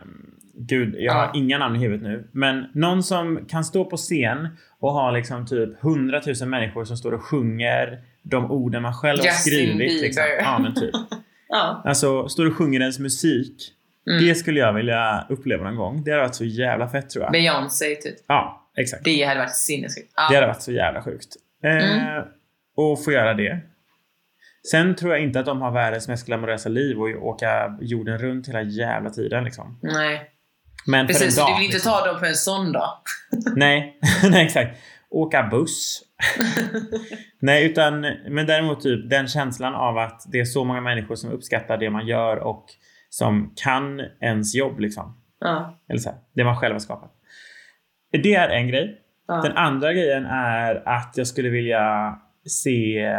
gud, 0.57 0.95
jag 0.97 1.13
har 1.13 1.23
Ja. 1.25 1.31
inga 1.35 1.57
namn 1.57 1.75
i 1.75 1.79
huvudet 1.79 2.03
nu. 2.03 2.27
Men 2.31 2.65
någon 2.73 3.03
som 3.03 3.45
kan 3.49 3.63
stå 3.63 3.85
på 3.85 3.97
scen 3.97 4.47
och 4.79 4.91
ha 4.91 5.11
liksom 5.11 5.45
typ 5.47 5.83
100 5.83 6.21
000 6.41 6.49
människor 6.49 6.85
som 6.85 6.97
står 6.97 7.11
och 7.11 7.23
sjunger 7.23 7.99
de 8.21 8.51
orden 8.51 8.81
man 8.81 8.93
själv 8.93 9.19
har 9.19 9.25
Justin 9.25 9.53
skrivit. 9.53 9.77
Bieber. 9.77 10.01
Liksom. 10.01 10.23
Ja, 10.39 10.59
men 10.59 10.73
typ. 10.75 10.91
Ja. 11.49 11.81
Alltså, 11.85 12.27
står 12.29 12.45
och 12.47 12.53
sjunger 12.55 12.79
ens 12.79 12.99
musik. 12.99 13.71
Mm. 14.09 14.25
Det 14.25 14.35
skulle 14.35 14.59
jag 14.59 14.73
vilja 14.73 15.25
uppleva 15.29 15.63
någon 15.63 15.75
gång. 15.75 16.03
Det 16.03 16.11
hade 16.11 16.23
varit 16.23 16.35
så 16.35 16.45
jävla 16.45 16.87
fett 16.89 17.09
tror 17.09 17.23
jag. 17.23 17.31
Beyoncé, 17.31 17.95
typ. 17.95 18.15
Ja, 18.27 18.69
exakt. 18.77 19.03
Det 19.03 19.23
hade 19.23 19.39
varit 19.39 19.55
sinnessjukt. 19.55 20.13
Ja. 20.15 20.27
Det 20.29 20.35
hade 20.35 20.47
varit 20.47 20.61
så 20.61 20.71
jävla 20.71 21.01
sjukt. 21.01 21.27
Eh, 21.63 21.71
Mm. 21.71 22.23
Och 22.77 23.03
få 23.03 23.11
göra 23.11 23.33
det. 23.33 23.59
Sen 24.71 24.95
tror 24.95 25.11
jag 25.11 25.21
inte 25.23 25.39
att 25.39 25.45
de 25.45 25.61
har 25.61 25.71
världens 25.71 26.07
mest 26.07 26.25
glamorösa 26.25 26.69
liv 26.69 26.97
och 26.99 27.27
åka 27.27 27.77
jorden 27.81 28.17
runt 28.17 28.47
hela 28.49 28.61
jävla 28.61 29.09
tiden 29.09 29.43
liksom. 29.43 29.79
Nej. 29.83 30.29
Men 30.87 31.07
Precis, 31.07 31.35
så 31.35 31.41
dag. 31.41 31.49
du 31.49 31.53
vill 31.53 31.63
inte 31.63 31.75
liksom. 31.75 31.91
ta 31.91 32.07
dem 32.07 32.19
på 32.19 32.25
en 32.25 32.35
sån 32.35 32.71
dag. 32.71 32.97
Nej, 33.55 33.99
nej 34.29 34.45
exakt. 34.45 34.77
Åka 35.09 35.47
buss. 35.51 36.01
nej, 37.39 37.65
utan 37.65 38.01
men 38.29 38.45
däremot 38.45 38.81
typ 38.81 39.09
den 39.09 39.27
känslan 39.27 39.75
av 39.75 39.97
att 39.97 40.21
det 40.31 40.39
är 40.39 40.45
så 40.45 40.63
många 40.63 40.81
människor 40.81 41.15
som 41.15 41.31
uppskattar 41.31 41.77
det 41.77 41.89
man 41.89 42.07
gör 42.07 42.37
och 42.37 42.65
som 43.09 43.53
kan 43.55 44.01
ens 44.21 44.55
jobb 44.55 44.79
liksom. 44.79 45.21
Ja. 45.39 45.79
Eller 45.89 45.99
så 45.99 46.09
här, 46.09 46.17
det 46.33 46.43
man 46.43 46.57
själv 46.57 46.73
har 46.73 46.79
skapat. 46.79 47.11
Det 48.11 48.35
är 48.35 48.49
en 48.49 48.67
grej. 48.67 49.01
Ja. 49.27 49.41
Den 49.41 49.57
andra 49.57 49.93
grejen 49.93 50.25
är 50.25 50.87
att 50.87 51.13
jag 51.15 51.27
skulle 51.27 51.49
vilja 51.49 52.15
se 52.45 53.09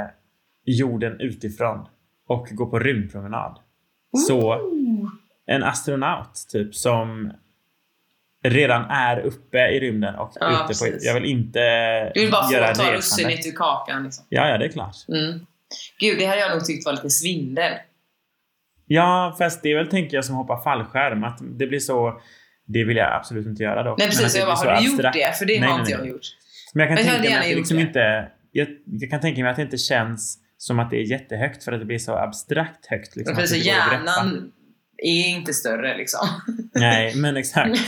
jorden 0.64 1.20
utifrån 1.20 1.86
och 2.28 2.48
gå 2.50 2.66
på 2.66 2.78
rymdpromenad. 2.78 3.58
Så 4.28 4.54
Ooh. 4.54 5.08
en 5.46 5.62
astronaut 5.62 6.46
typ 6.52 6.74
som 6.74 7.32
redan 8.50 8.84
är 8.90 9.20
uppe 9.20 9.58
i 9.58 9.80
rymden 9.80 10.14
och 10.14 10.32
Ja, 10.40 10.50
ute 10.50 10.62
på... 10.62 10.66
precis. 10.68 11.04
Jag 11.04 11.14
vill 11.14 11.24
inte 11.24 11.60
Du 12.14 12.20
vill 12.20 12.30
bara 12.30 12.52
göra 12.52 12.74
få 12.74 12.82
ta 12.82 12.92
russinet 12.92 13.46
ur 13.46 13.52
kakan. 13.52 14.04
Liksom. 14.04 14.24
Ja, 14.28 14.48
ja, 14.48 14.58
det 14.58 14.64
är 14.64 14.68
klart. 14.68 14.96
Mm. 15.08 15.46
Gud, 16.00 16.18
det 16.18 16.26
hade 16.26 16.40
jag 16.40 16.50
nog 16.50 16.64
tyckt 16.64 16.86
var 16.86 16.92
lite 16.92 17.10
svindel. 17.10 17.72
Ja, 18.86 19.36
fast 19.38 19.62
det 19.62 19.72
är 19.72 19.76
väl, 19.76 19.88
tänker 19.88 20.16
jag, 20.16 20.24
som 20.24 20.34
hoppa 20.34 20.62
fallskärm. 20.62 21.24
Att 21.24 21.38
det 21.40 21.66
blir 21.66 21.78
så... 21.78 22.20
Det 22.68 22.84
vill 22.84 22.96
jag 22.96 23.12
absolut 23.12 23.46
inte 23.46 23.62
göra 23.62 23.82
dock. 23.82 23.98
Nej 23.98 24.06
Men 24.06 24.10
precis, 24.16 24.32
det 24.32 24.38
jag 24.38 24.48
bara, 24.48 24.56
har 24.56 24.80
du 24.80 24.86
gjort 24.86 25.12
det? 25.12 25.38
För 25.38 25.44
det 25.46 25.60
Nej, 25.60 25.68
har 25.68 25.78
nej, 25.78 25.80
inte 25.80 25.98
nej. 25.98 26.06
jag 26.06 26.14
gjort. 26.14 26.26
Men 26.74 26.80
jag 26.80 26.96
kan 26.96 27.04
Men 27.04 27.14
tänka 27.14 27.30
mig 27.30 27.38
att 27.38 27.44
det 27.44 27.54
liksom 27.54 27.78
gjort 27.78 27.86
inte... 27.86 28.28
Jag, 28.52 28.68
jag 29.00 29.10
kan 29.10 29.20
tänka 29.20 29.42
mig 29.42 29.50
att 29.50 29.56
det 29.56 29.62
inte 29.62 29.78
känns 29.78 30.38
som 30.58 30.78
att 30.78 30.90
det 30.90 30.96
är 30.96 31.10
jättehögt 31.10 31.64
för 31.64 31.72
att 31.72 31.80
det 31.80 31.84
blir 31.84 31.98
så 31.98 32.16
abstrakt 32.16 32.86
högt. 32.86 33.16
Liksom, 33.16 33.36
det 33.36 33.42
greppa. 33.42 33.56
hjärnan 33.56 34.52
är 34.98 35.28
inte 35.28 35.54
större 35.54 35.96
liksom. 35.96 36.28
Nej, 36.74 37.16
men 37.16 37.36
exakt. 37.36 37.78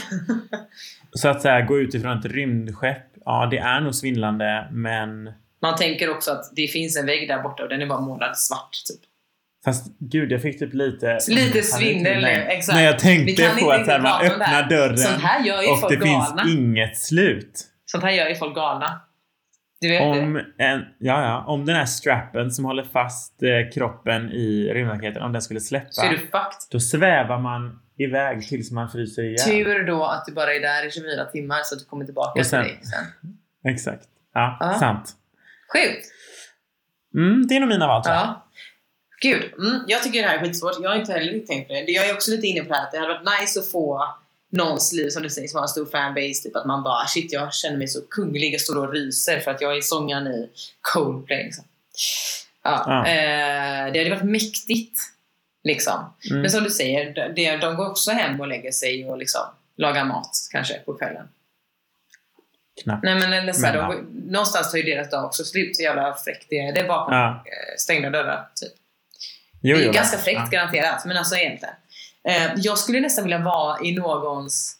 Så 1.11 1.27
att 1.27 1.41
så 1.41 1.47
här, 1.47 1.65
gå 1.65 1.79
utifrån 1.79 2.19
ett 2.19 2.25
rymdskepp, 2.25 3.05
ja 3.25 3.47
det 3.51 3.57
är 3.57 3.81
nog 3.81 3.95
svindlande 3.95 4.67
men... 4.71 5.33
Man 5.61 5.75
tänker 5.75 6.09
också 6.09 6.31
att 6.31 6.51
det 6.55 6.67
finns 6.67 6.97
en 6.97 7.05
vägg 7.05 7.27
där 7.27 7.41
borta 7.41 7.63
och 7.63 7.69
den 7.69 7.81
är 7.81 7.85
bara 7.85 8.01
målad 8.01 8.37
svart. 8.37 8.71
Typ. 8.87 8.99
Fast 9.65 9.85
gud, 9.99 10.31
jag 10.31 10.41
fick 10.41 10.59
typ 10.59 10.73
lite... 10.73 11.19
Lite 11.27 11.61
svindel 11.61 12.21
nu, 12.21 12.27
exakt. 12.27 12.75
När 12.75 12.83
jag 12.83 12.99
tänkte 12.99 13.49
på 13.59 13.71
att 13.71 13.87
här, 13.87 13.99
man 13.99 14.25
öppnar 14.25 14.69
dörren 14.69 14.97
Sånt 14.97 15.21
här 15.21 15.45
gör 15.45 15.61
ju 15.61 15.71
och 15.71 15.79
folk 15.79 15.99
det 15.99 16.05
galna. 16.05 16.43
finns 16.43 16.55
inget 16.55 16.97
slut. 16.97 17.65
Sånt 17.85 18.03
här 18.03 18.11
gör 18.11 18.29
ju 18.29 18.35
folk 18.35 18.55
galna. 18.55 19.01
Om, 20.01 20.41
en, 20.57 20.79
ja, 20.97 21.21
ja, 21.23 21.43
om 21.47 21.65
den 21.65 21.75
här 21.75 21.85
strappen 21.85 22.51
som 22.51 22.65
håller 22.65 22.83
fast 22.83 23.43
eh, 23.43 23.49
kroppen 23.73 24.31
i 24.31 24.73
rymdraketen, 24.73 25.21
om 25.21 25.31
den 25.33 25.41
skulle 25.41 25.59
släppa. 25.59 25.87
Så 25.91 26.05
är 26.05 26.09
du 26.09 26.17
fucked. 26.17 26.31
Då 26.71 26.79
svävar 26.79 27.39
man 27.39 27.79
iväg 27.97 28.47
tills 28.47 28.71
man 28.71 28.89
fryser 28.89 29.23
ihjäl. 29.23 29.39
Tur 29.39 29.83
då 29.87 30.03
att 30.05 30.25
du 30.25 30.33
bara 30.33 30.53
är 30.53 30.59
där 30.59 30.87
i 30.87 30.91
24 30.91 31.25
timmar 31.25 31.59
så 31.63 31.75
att 31.75 31.79
du 31.79 31.85
kommer 31.85 32.05
tillbaka 32.05 32.43
sen- 32.43 32.63
till 32.65 32.73
dig 32.73 32.83
sen. 32.83 33.33
Exakt. 33.71 34.03
Ja, 34.33 34.57
Ja. 34.59 34.73
sant. 34.79 35.11
Sjukt! 35.73 36.05
Mm, 37.15 37.47
det 37.47 37.55
är 37.55 37.59
nog 37.59 37.69
mina 37.69 37.87
val 37.87 38.03
tror 38.03 38.15
jag. 38.15 38.23
Ja. 38.23 38.45
Gud, 39.21 39.53
mm, 39.59 39.81
jag 39.87 40.03
tycker 40.03 40.21
det 40.21 40.27
här 40.27 40.35
är 40.37 40.41
skitsvårt. 40.41 40.77
Jag 40.81 40.89
har 40.89 40.95
inte 40.95 41.13
heller 41.13 41.39
tänkt 41.39 41.67
på 41.67 41.73
det. 41.73 41.91
Jag 41.91 42.09
är 42.09 42.13
också 42.13 42.31
lite 42.31 42.47
inne 42.47 42.61
på 42.61 42.69
det 42.69 42.75
här 42.75 42.83
att 42.83 42.91
det 42.91 42.97
hade 42.99 43.13
varit 43.13 43.41
nice 43.41 43.59
att 43.59 43.71
få 43.71 44.03
någons 44.49 44.93
liv 44.93 45.09
som 45.09 45.23
du 45.23 45.29
säger 45.29 45.47
som 45.47 45.57
har 45.57 45.63
en 45.63 45.69
stor 45.69 45.85
fanbase. 45.85 46.43
Typ 46.43 46.55
att 46.55 46.65
man 46.65 46.83
bara 46.83 47.07
shit 47.07 47.31
jag 47.33 47.53
känner 47.53 47.77
mig 47.77 47.87
så 47.87 48.01
kunglig 48.01 48.53
och 48.55 48.61
står 48.61 48.87
och 48.87 48.93
ryser 48.93 49.39
för 49.39 49.51
att 49.51 49.61
jag 49.61 49.77
är 49.77 49.81
sångaren 49.81 50.27
i 50.27 50.49
Coldplay. 50.81 51.43
Liksom. 51.43 51.63
Ja, 52.63 52.83
Ja. 52.87 53.07
Eh, 53.07 53.91
det 53.93 53.99
hade 53.99 54.09
varit 54.09 54.23
mäktigt. 54.23 54.99
Liksom. 55.63 56.13
Mm. 56.29 56.41
Men 56.41 56.51
som 56.51 56.63
du 56.63 56.69
säger, 56.69 57.33
de, 57.35 57.57
de 57.57 57.75
går 57.75 57.89
också 57.89 58.11
hem 58.11 58.41
och 58.41 58.47
lägger 58.47 58.71
sig 58.71 59.05
och 59.05 59.17
liksom 59.17 59.41
lagar 59.77 60.05
mat 60.05 60.31
kanske 60.51 60.73
på 60.79 60.93
kvällen. 60.93 61.27
Knappt. 62.83 63.03
Nej 63.03 63.15
men 63.15 63.33
eller 63.33 63.53
så 63.53 63.65
här, 63.65 63.87
Men, 63.87 63.89
de, 63.89 64.31
någonstans 64.31 64.71
tar 64.71 64.77
ju 64.77 64.83
deras 64.83 65.09
dag 65.09 65.25
också 65.25 65.43
slut. 65.43 65.75
Så 65.75 65.83
jävla 65.83 66.13
fräckt 66.13 66.45
det 66.49 66.59
är. 66.59 66.73
Det 66.73 66.79
är 66.79 66.87
bakom 66.87 67.13
Ja. 67.13 67.29
eh, 67.29 67.77
stängda 67.77 68.09
dörrar. 68.09 68.47
Typ. 68.55 68.73
Jo, 69.61 69.77
det 69.77 69.83
är 69.83 69.85
jo, 69.87 69.91
ganska 69.91 70.17
fräckt 70.17 70.49
garanterat, 70.51 71.05
men 71.05 71.17
alltså 71.17 71.35
egentligen. 71.35 71.75
Eh, 72.27 72.51
jag 72.57 72.77
skulle 72.77 72.99
nästan 72.99 73.23
vilja 73.23 73.39
vara 73.39 73.81
i 73.83 73.91
någons 73.95 74.75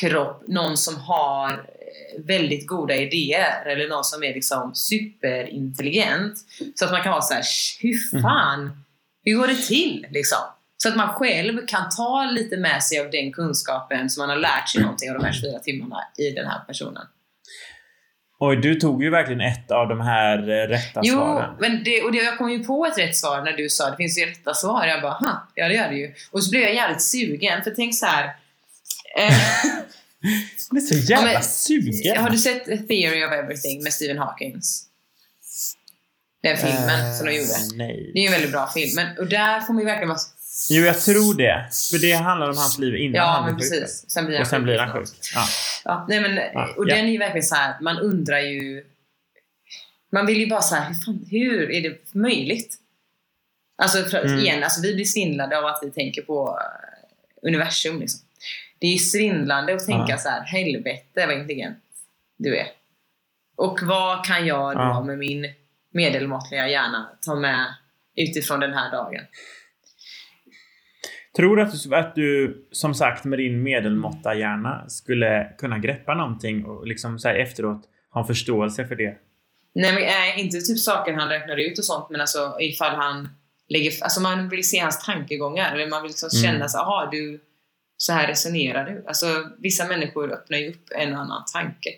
kropp, 0.00 0.42
någon 0.48 0.76
som 0.76 0.96
har 0.96 1.50
eh, 1.52 2.24
väldigt 2.24 2.66
goda 2.66 2.94
idéer 2.96 3.66
eller 3.66 3.88
någon 3.88 4.04
som 4.04 4.22
är 4.22 4.34
liksom 4.34 4.74
superintelligent. 4.74 6.38
Så 6.74 6.84
att 6.84 6.90
man 6.90 7.02
kan 7.02 7.12
vara 7.12 7.22
så 7.22 7.34
här, 7.34 7.42
"Sh, 7.42 7.78
hur 7.80 8.20
fan, 8.22 8.84
hur 9.24 9.36
går 9.36 9.46
det 9.46 9.62
till? 9.62 10.06
Liksom. 10.10 10.38
Så 10.76 10.88
att 10.88 10.96
man 10.96 11.08
själv 11.08 11.66
kan 11.66 11.90
ta 11.96 12.24
lite 12.24 12.56
med 12.56 12.82
sig 12.82 13.00
av 13.00 13.10
den 13.10 13.32
kunskapen 13.32 14.10
som 14.10 14.20
man 14.22 14.28
har 14.28 14.36
lärt 14.36 14.68
sig 14.68 14.82
någonting 14.82 15.10
av 15.10 15.18
de 15.18 15.24
här 15.24 15.32
24 15.32 15.58
timmarna 15.58 15.96
i 16.18 16.30
den 16.30 16.46
här 16.46 16.60
personen. 16.66 17.06
Oj, 18.48 18.56
du 18.56 18.74
tog 18.74 19.02
ju 19.02 19.10
verkligen 19.10 19.40
ett 19.40 19.70
av 19.70 19.88
de 19.88 20.00
här 20.00 20.38
eh, 20.38 20.68
rätta 20.68 21.00
Jo, 21.04 21.14
svaren. 21.14 21.56
men 21.60 21.84
det, 21.84 22.02
och 22.02 22.12
det, 22.12 22.18
jag 22.18 22.38
kom 22.38 22.50
ju 22.50 22.64
på 22.64 22.86
ett 22.86 22.98
rätt 22.98 23.16
svar 23.16 23.42
när 23.42 23.52
du 23.52 23.68
sa 23.68 23.90
det 23.90 23.96
finns 23.96 24.18
ju 24.18 24.26
rätta 24.26 24.54
svar. 24.54 24.86
Jag 24.86 25.02
bara, 25.02 25.12
"Ha, 25.12 25.48
ja 25.54 25.68
det 25.68 25.74
gör 25.74 25.88
det 25.88 25.94
ju. 25.96 26.14
Och 26.30 26.44
så 26.44 26.50
blev 26.50 26.62
jag 26.62 26.74
jävligt 26.74 27.02
sugen, 27.02 27.62
för 27.64 27.70
tänk 27.70 27.94
så 27.96 28.06
här. 28.06 28.24
Eh, 29.18 29.34
är 30.76 30.80
så 30.80 30.94
jävla 31.12 31.32
Ja, 31.32 31.38
men- 31.38 31.42
sugen. 31.42 32.16
har 32.22 32.30
du 32.30 32.38
sett 32.38 32.64
Theory 32.64 33.24
of 33.24 33.32
Everything 33.32 33.82
med 33.82 33.92
Stephen 33.92 34.18
Hawkins? 34.18 34.86
Den 36.42 36.56
filmen 36.56 37.14
som 37.16 37.26
de 37.26 37.32
gjorde. 37.32 37.48
Nej. 37.76 38.10
Det 38.14 38.20
är 38.20 38.26
en 38.26 38.32
väldigt 38.32 38.52
bra 38.52 38.66
film. 38.74 38.90
Men, 38.96 39.18
och 39.18 39.26
där 39.26 39.60
får 39.60 39.72
man 39.74 39.80
ju 39.82 39.86
verkligen 39.86 40.08
vara... 40.08 40.18
Jo, 40.70 40.84
jag 40.84 41.00
tror 41.00 41.34
det. 41.34 41.68
För 41.90 41.98
det 41.98 42.12
handlar 42.12 42.50
om 42.50 42.56
hans 42.56 42.78
liv 42.78 42.96
innan 42.96 43.14
Ja, 43.14 43.24
han 43.24 43.44
men 43.44 43.56
precis. 43.56 44.04
Sen 44.10 44.26
blir 44.26 44.40
Och 44.40 44.46
sen 44.46 44.62
blir 44.62 44.78
han 44.78 44.92
sjuk. 44.92 45.08
Ja. 45.34 45.46
Ja, 45.84 46.06
nej 46.08 46.20
men, 46.20 46.36
Ja, 46.36 46.74
och 46.76 46.86
den 46.86 47.06
är 47.06 47.12
ju 47.12 47.18
verkligen 47.18 47.42
så 47.46 47.54
här, 47.54 47.80
man 47.80 47.98
undrar 47.98 48.38
ju... 48.40 48.84
Man 50.12 50.26
vill 50.26 50.38
ju 50.40 50.46
bara 50.46 50.62
så 50.62 50.74
här, 50.74 50.88
hur, 50.88 50.94
fan, 50.94 51.26
hur 51.30 51.70
är 51.70 51.80
det 51.82 52.14
möjligt? 52.14 52.76
Alltså, 53.76 54.02
för, 54.04 54.24
Mm. 54.24 54.38
igen, 54.38 54.64
alltså 54.64 54.82
vi 54.82 54.94
blir 54.94 55.04
svindlade 55.04 55.58
av 55.58 55.64
att 55.66 55.78
vi 55.82 55.90
tänker 55.90 56.22
på 56.22 56.58
eh, 56.60 57.48
universum. 57.48 58.00
Liksom. 58.00 58.20
Det 58.78 58.86
är 58.86 58.92
ju 58.92 58.98
svindlande 58.98 59.74
att 59.74 59.86
tänka 59.86 60.06
Ja. 60.12 60.18
så 60.18 60.28
här, 60.28 60.40
helvete 60.44 61.26
vad 61.26 61.32
intelligent 61.38 61.78
du 62.36 62.56
är. 62.56 62.66
Och 63.56 63.78
vad 63.82 64.24
kan 64.26 64.46
jag 64.46 64.76
då 64.76 65.02
med 65.04 65.18
min 65.18 65.52
medelmåttliga 65.90 66.68
hjärna 66.68 67.08
ta 67.20 67.34
med 67.34 67.74
utifrån 68.16 68.60
den 68.60 68.74
här 68.74 68.90
dagen? 68.92 69.22
Tror 71.36 71.56
du 71.56 71.62
att 71.62 71.82
du, 71.82 71.94
att 71.96 72.14
du, 72.14 72.56
som 72.72 72.94
sagt, 72.94 73.24
med 73.24 73.38
din 73.38 73.62
medelmåtta 73.62 74.34
hjärna 74.34 74.84
skulle 74.88 75.46
kunna 75.58 75.78
greppa 75.78 76.14
någonting 76.14 76.64
och 76.64 76.86
liksom 76.86 77.18
så 77.18 77.28
efteråt 77.28 77.82
ha 78.10 78.20
en 78.20 78.26
förståelse 78.26 78.86
för 78.86 78.96
det? 78.96 79.16
Nej, 79.74 79.92
men, 79.92 80.02
nej, 80.02 80.40
inte 80.40 80.60
typ 80.60 80.78
saker 80.78 81.12
han 81.12 81.28
räknar 81.28 81.56
ut 81.56 81.78
och 81.78 81.84
sånt, 81.84 82.10
men 82.10 82.20
alltså 82.20 82.56
ifall 82.60 82.94
han 82.96 83.28
lägger... 83.68 83.92
Alltså 84.02 84.20
man 84.20 84.48
vill 84.48 84.68
se 84.68 84.78
hans 84.78 85.06
tankegångar, 85.06 85.74
eller 85.74 85.86
man 85.90 86.02
vill 86.02 86.08
liksom 86.10 86.28
Mm. 86.34 86.52
känna 86.52 86.68
så 86.68 86.78
aha, 86.78 87.08
du, 87.12 87.40
så 87.96 88.12
här 88.12 88.26
resonerar 88.26 88.84
du. 88.90 89.04
Alltså 89.06 89.26
vissa 89.58 89.86
människor 89.86 90.32
öppnar 90.32 90.58
ju 90.58 90.70
upp 90.70 90.88
en 90.96 91.14
annan 91.14 91.42
tanke. 91.52 91.90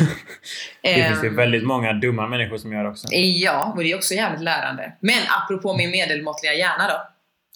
Det 0.82 0.94
finns 0.94 1.24
ju 1.24 1.28
Ehm, 1.28 1.36
väldigt 1.36 1.64
många 1.64 1.92
dumma 1.92 2.28
människor 2.28 2.58
som 2.58 2.72
gör 2.72 2.84
det 2.84 2.90
också. 2.90 3.06
Ja, 3.12 3.72
och 3.76 3.82
det 3.82 3.92
är 3.92 3.96
också 3.96 4.14
jävligt 4.14 4.40
lärande. 4.42 4.92
Men 5.00 5.20
apropå 5.28 5.76
min 5.76 5.90
medelmåttliga 5.90 6.54
hjärna 6.54 6.88
då, 6.88 7.08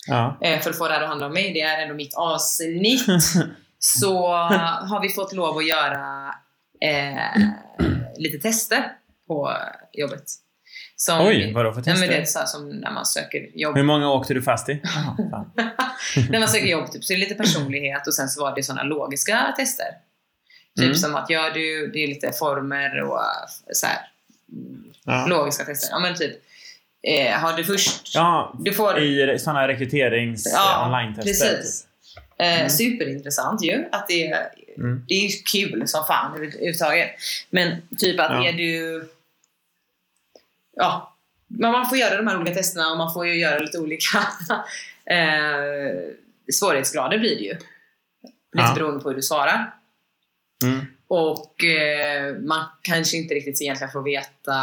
Ja. 0.07 0.39
eh, 0.41 0.61
för 0.61 0.71
att 0.71 0.79
få 0.79 0.89
det 0.89 0.95
här 0.95 1.01
att 1.03 1.09
handla 1.09 1.27
om 1.27 1.33
mig, 1.33 1.53
det 1.53 1.61
är 1.61 1.83
ändå 1.83 1.95
mitt 1.95 2.15
avsnitt. 2.15 3.05
så 3.79 4.29
har 4.89 5.01
vi 5.03 5.09
fått 5.09 5.33
lov 5.33 5.59
att 5.59 5.67
göra 5.69 6.35
eh, 6.81 7.43
lite 8.17 8.39
tester 8.39 8.93
på 9.27 9.53
jobbet. 9.93 10.23
Som, 10.97 11.21
Oj, 11.27 11.53
vadå 11.55 11.73
för 11.73 11.83
Ja, 11.87 11.95
men 11.95 12.09
det 12.09 12.21
tester? 12.21 12.41
är 12.41 12.45
så 12.47 12.51
som 12.59 12.69
när 12.69 12.91
man 12.91 13.07
söker 13.07 13.51
jobb. 13.55 13.77
Hur 13.77 13.83
många 13.83 14.11
åkte 14.11 14.35
du 14.35 14.43
fast 14.43 14.69
i? 14.69 14.83
När 16.31 16.39
man 16.39 16.49
söker 16.49 16.67
jobb, 16.67 16.91
typ, 16.93 17.05
så 17.05 17.13
är 17.13 17.17
det 17.17 17.21
lite 17.21 17.35
personlighet 17.35 18.07
och 18.07 18.15
sen 18.15 18.29
så 18.29 18.41
var 18.41 18.55
det 18.57 18.63
sådana 18.63 18.83
logiska 18.83 19.55
tester. 19.57 19.87
Typ 20.77 20.85
Mm. 20.85 20.95
som 20.97 21.15
att, 21.15 21.31
ja 21.31 21.51
du, 21.55 21.91
det 21.93 21.99
är 22.05 22.07
lite 22.09 22.33
former 22.33 23.03
och 23.03 23.19
äh, 23.19 23.25
så 23.73 23.87
här, 23.87 23.99
Ja. 25.05 25.27
logiska 25.27 25.65
tester. 25.65 25.89
Ja 25.91 25.99
men 25.99 26.15
typ, 26.15 26.33
eh, 27.07 27.33
har 27.33 27.57
du 27.57 27.65
först... 27.65 28.15
ja, 28.15 28.55
Du 28.59 28.73
får... 28.73 28.99
i 28.99 29.39
sådana 29.39 29.69
rekryterings 29.69 30.53
Ja, 30.53 30.87
online-tester. 30.87 31.49
precis. 31.57 31.87
Eh, 32.39 32.57
Mm. 32.59 32.71
Superintressant 32.71 33.63
ju. 33.65 33.85
Att 33.93 34.09
det, 34.09 34.27
är- 34.29 34.49
Mm. 34.79 35.05
det 35.09 35.15
är 35.15 35.31
kul 35.53 35.89
som 35.89 36.05
fan 36.05 36.35
överhuvudtaget. 36.37 37.11
Men 37.51 37.83
typ 37.99 38.21
att 38.21 38.31
Ja. 38.31 38.49
är 38.49 38.53
du... 38.53 39.05
Ja, 40.77 41.17
men 41.47 41.73
man 41.73 41.89
får 41.89 41.99
göra 41.99 42.17
de 42.17 42.27
här 42.27 42.37
olika 42.41 42.55
testerna 42.55 42.91
och 42.91 42.97
man 42.99 43.13
får 43.15 43.27
ju 43.27 43.35
göra 43.39 43.59
lite 43.59 43.79
olika 43.79 44.19
eh, 45.15 45.95
svårighetsgrader 46.53 47.19
blir 47.19 47.37
det 47.37 47.43
ju. 47.45 47.53
Lite 47.53 47.65
Ja. 48.53 48.73
beroende 48.75 49.01
på 49.03 49.09
hur 49.09 49.17
du 49.17 49.23
svarar. 49.23 49.75
Mm. 50.65 50.87
Och 51.09 51.65
eh, 51.65 52.35
man 52.37 52.65
kanske 52.83 53.17
inte 53.17 53.35
riktigt 53.35 53.63
egentligen 53.63 53.93
får 53.93 54.03
veta 54.03 54.55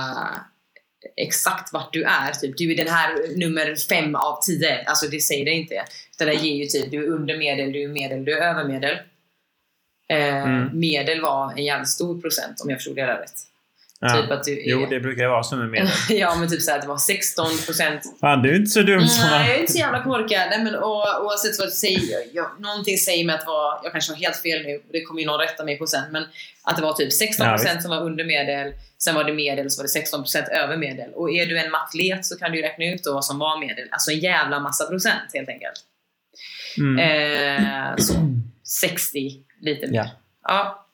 exakt 1.16 1.74
vart 1.74 1.94
du 1.94 2.04
är. 2.04 2.32
Typ, 2.32 2.58
du 2.58 2.72
är 2.72 2.78
den 2.78 2.88
här 2.88 3.38
nummer 3.38 3.76
fem 3.90 4.16
av 4.16 4.42
tio. 4.42 4.84
Alltså 4.86 5.08
det 5.08 5.20
säger 5.20 5.46
det 5.46 5.52
inte. 5.52 5.86
Utan 6.12 6.28
det 6.28 6.34
ger 6.34 6.56
ju 6.56 6.66
typ, 6.66 6.92
du 6.92 7.04
är 7.04 7.08
under 7.08 7.38
medel, 7.38 7.72
du 7.72 7.84
är 7.84 7.88
medel, 7.88 8.26
du 8.26 8.38
är 8.38 8.50
över 8.50 8.64
medel. 8.64 8.98
Eh, 10.10 10.44
Mm. 10.44 10.80
Medel 10.80 11.22
var 11.22 11.52
en 11.52 11.66
jävligt 11.66 11.90
stor 11.90 12.22
procent 12.22 12.62
om 12.62 12.70
jag 12.70 12.80
förstod 12.80 12.96
det 12.96 13.08
rätt. 13.08 13.34
Ja. 14.02 14.22
Typ 14.22 14.32
att 14.32 14.44
du 14.44 14.52
är... 14.52 14.70
Jo, 14.70 14.86
det 14.90 15.00
brukar 15.00 15.28
vara 15.28 15.44
som 15.44 15.60
med 15.60 15.70
medel. 15.70 15.90
ja, 16.10 16.36
men 16.36 16.50
typ 16.50 16.62
såhär 16.62 16.78
att 16.78 16.82
det 16.82 16.88
var 16.88 16.98
16 16.98 17.46
procent 17.66 18.18
Fan, 18.20 18.42
du 18.42 18.52
är 18.52 18.56
inte 18.56 18.72
så 18.72 18.82
dum 18.82 19.08
som 19.08 19.30
Nej, 19.30 19.48
jag 19.48 19.56
är 19.56 19.60
inte 19.60 19.72
så 19.72 19.78
jävla 19.78 20.04
korkad. 20.04 20.50
Nej, 20.50 20.64
men, 20.64 20.76
och, 20.76 21.26
oavsett 21.26 21.60
vad 21.60 21.68
du 21.68 21.72
säger, 21.72 22.20
jag, 22.34 22.62
någonting 22.62 22.98
säger 22.98 23.26
mig 23.26 23.36
att 23.36 23.48
vara, 23.48 23.80
jag 23.84 23.92
kanske 23.92 24.12
har 24.12 24.18
helt 24.18 24.38
fel 24.38 24.64
nu, 24.64 24.82
det 24.92 25.02
kommer 25.02 25.22
ju 25.22 25.28
någon 25.28 25.40
rätta 25.40 25.64
mig 25.64 25.78
på 25.78 25.88
sen, 25.88 26.12
men 26.12 26.24
att 26.64 26.76
det 26.76 26.82
var 26.82 26.94
typ 26.94 27.10
16% 27.10 27.36
Ja, 27.40 27.58
visst. 27.62 27.82
som 27.82 27.92
var 27.92 28.02
under 28.02 28.26
medel, 28.26 28.74
sen 28.98 29.16
var 29.16 29.24
det 29.24 29.34
medel, 29.34 29.72
så 29.72 29.82
var 29.82 29.90
det 29.94 30.40
16% 30.40 30.50
över 30.50 30.78
medel. 30.78 31.10
Och 31.14 31.32
är 31.32 31.46
du 31.46 31.60
en 31.60 31.72
matlet 31.72 32.26
så 32.26 32.38
kan 32.38 32.52
du 32.52 32.58
ju 32.58 32.64
räkna 32.64 32.86
ut 32.86 33.04
då 33.04 33.14
vad 33.14 33.26
som 33.26 33.40
var 33.40 33.60
medel. 33.60 33.88
Alltså 33.92 34.12
en 34.12 34.20
jävla 34.20 34.60
massa 34.60 34.86
procent 34.86 35.34
helt 35.34 35.50
enkelt. 35.50 35.80
Mm. 36.78 37.00
Eh, 37.00 37.96
så 37.98 38.14
60 38.64 39.32
lite 39.62 39.88
mer. 39.88 39.96
Ja. 39.96 40.10
Ja. 40.44 40.88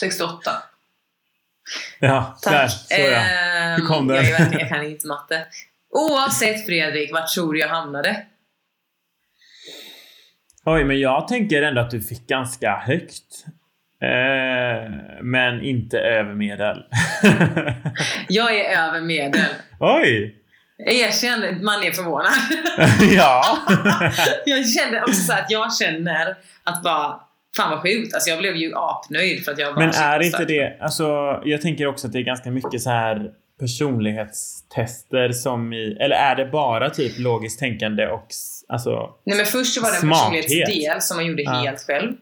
68. 0.00 0.50
Ja, 2.00 2.38
Tack. 2.42 2.52
där. 2.52 2.68
Så 2.68 3.00
ja. 3.00 3.18
Ehm, 3.18 3.80
Hur 3.80 3.86
kom 3.86 4.06
det? 4.08 4.28
Jag, 4.30 4.54
jag 4.60 4.68
kan 4.68 4.84
inte 4.84 5.06
matte. 5.06 5.46
Oavsett 5.90 6.66
Fredrik, 6.66 7.12
vart 7.12 7.28
tror 7.28 7.52
du 7.52 7.60
jag 7.60 7.68
hamnade? 7.68 8.26
Oj, 10.64 10.84
men 10.84 11.00
jag 11.00 11.28
tänker 11.28 11.62
ändå 11.62 11.80
att 11.80 11.90
du 11.90 12.00
fick 12.00 12.26
ganska 12.26 12.76
högt. 12.76 13.44
Eh, 14.02 14.92
men 15.22 15.62
inte 15.62 15.98
över 15.98 16.34
medel. 16.34 16.84
Jag 18.28 18.56
är 18.56 18.88
över 18.88 19.00
medel. 19.00 19.44
Oj! 19.80 20.34
Jag 20.76 20.94
erkänner, 20.94 21.52
man 21.52 21.82
är 21.82 21.92
förvånad. 21.92 22.32
ja. 23.16 23.58
jag 24.46 24.68
kände 24.68 25.02
också 25.02 25.14
så 25.14 25.32
att 25.32 25.50
jag 25.50 25.74
känner 25.74 26.36
att 26.64 26.82
bara, 26.82 27.20
fan 27.62 27.70
vad 27.70 27.82
sjukt. 27.82 28.14
Alltså 28.14 28.30
jag 28.30 28.38
blev 28.38 28.56
ju 28.56 28.72
apnöjd 28.74 29.44
för 29.44 29.52
att 29.52 29.58
jag 29.58 29.74
bara 29.74 29.86
Men 29.86 29.94
är 29.94 30.22
inte 30.22 30.44
det... 30.44 30.76
Alltså, 30.80 31.04
jag 31.44 31.62
tänker 31.62 31.86
också 31.86 32.06
att 32.06 32.12
det 32.12 32.18
är 32.18 32.22
ganska 32.22 32.50
mycket 32.50 32.82
så 32.82 32.90
här 32.90 33.30
personlighetstester 33.60 35.32
som 35.32 35.72
i... 35.72 35.96
Eller 36.00 36.16
är 36.16 36.36
det 36.36 36.46
bara 36.46 36.90
typ 36.90 37.18
logiskt 37.18 37.58
tänkande 37.58 38.06
och 38.06 38.26
alltså... 38.68 39.14
Nej 39.24 39.36
men 39.36 39.46
först 39.46 39.74
så 39.74 39.80
var 39.80 39.90
det 39.90 39.96
en 39.96 40.00
Smarthet. 40.00 40.42
personlighetsdel 40.44 41.00
som 41.00 41.16
man 41.16 41.26
gjorde 41.26 41.42
Ja. 41.42 41.50
helt 41.52 41.80
själv. 41.86 42.12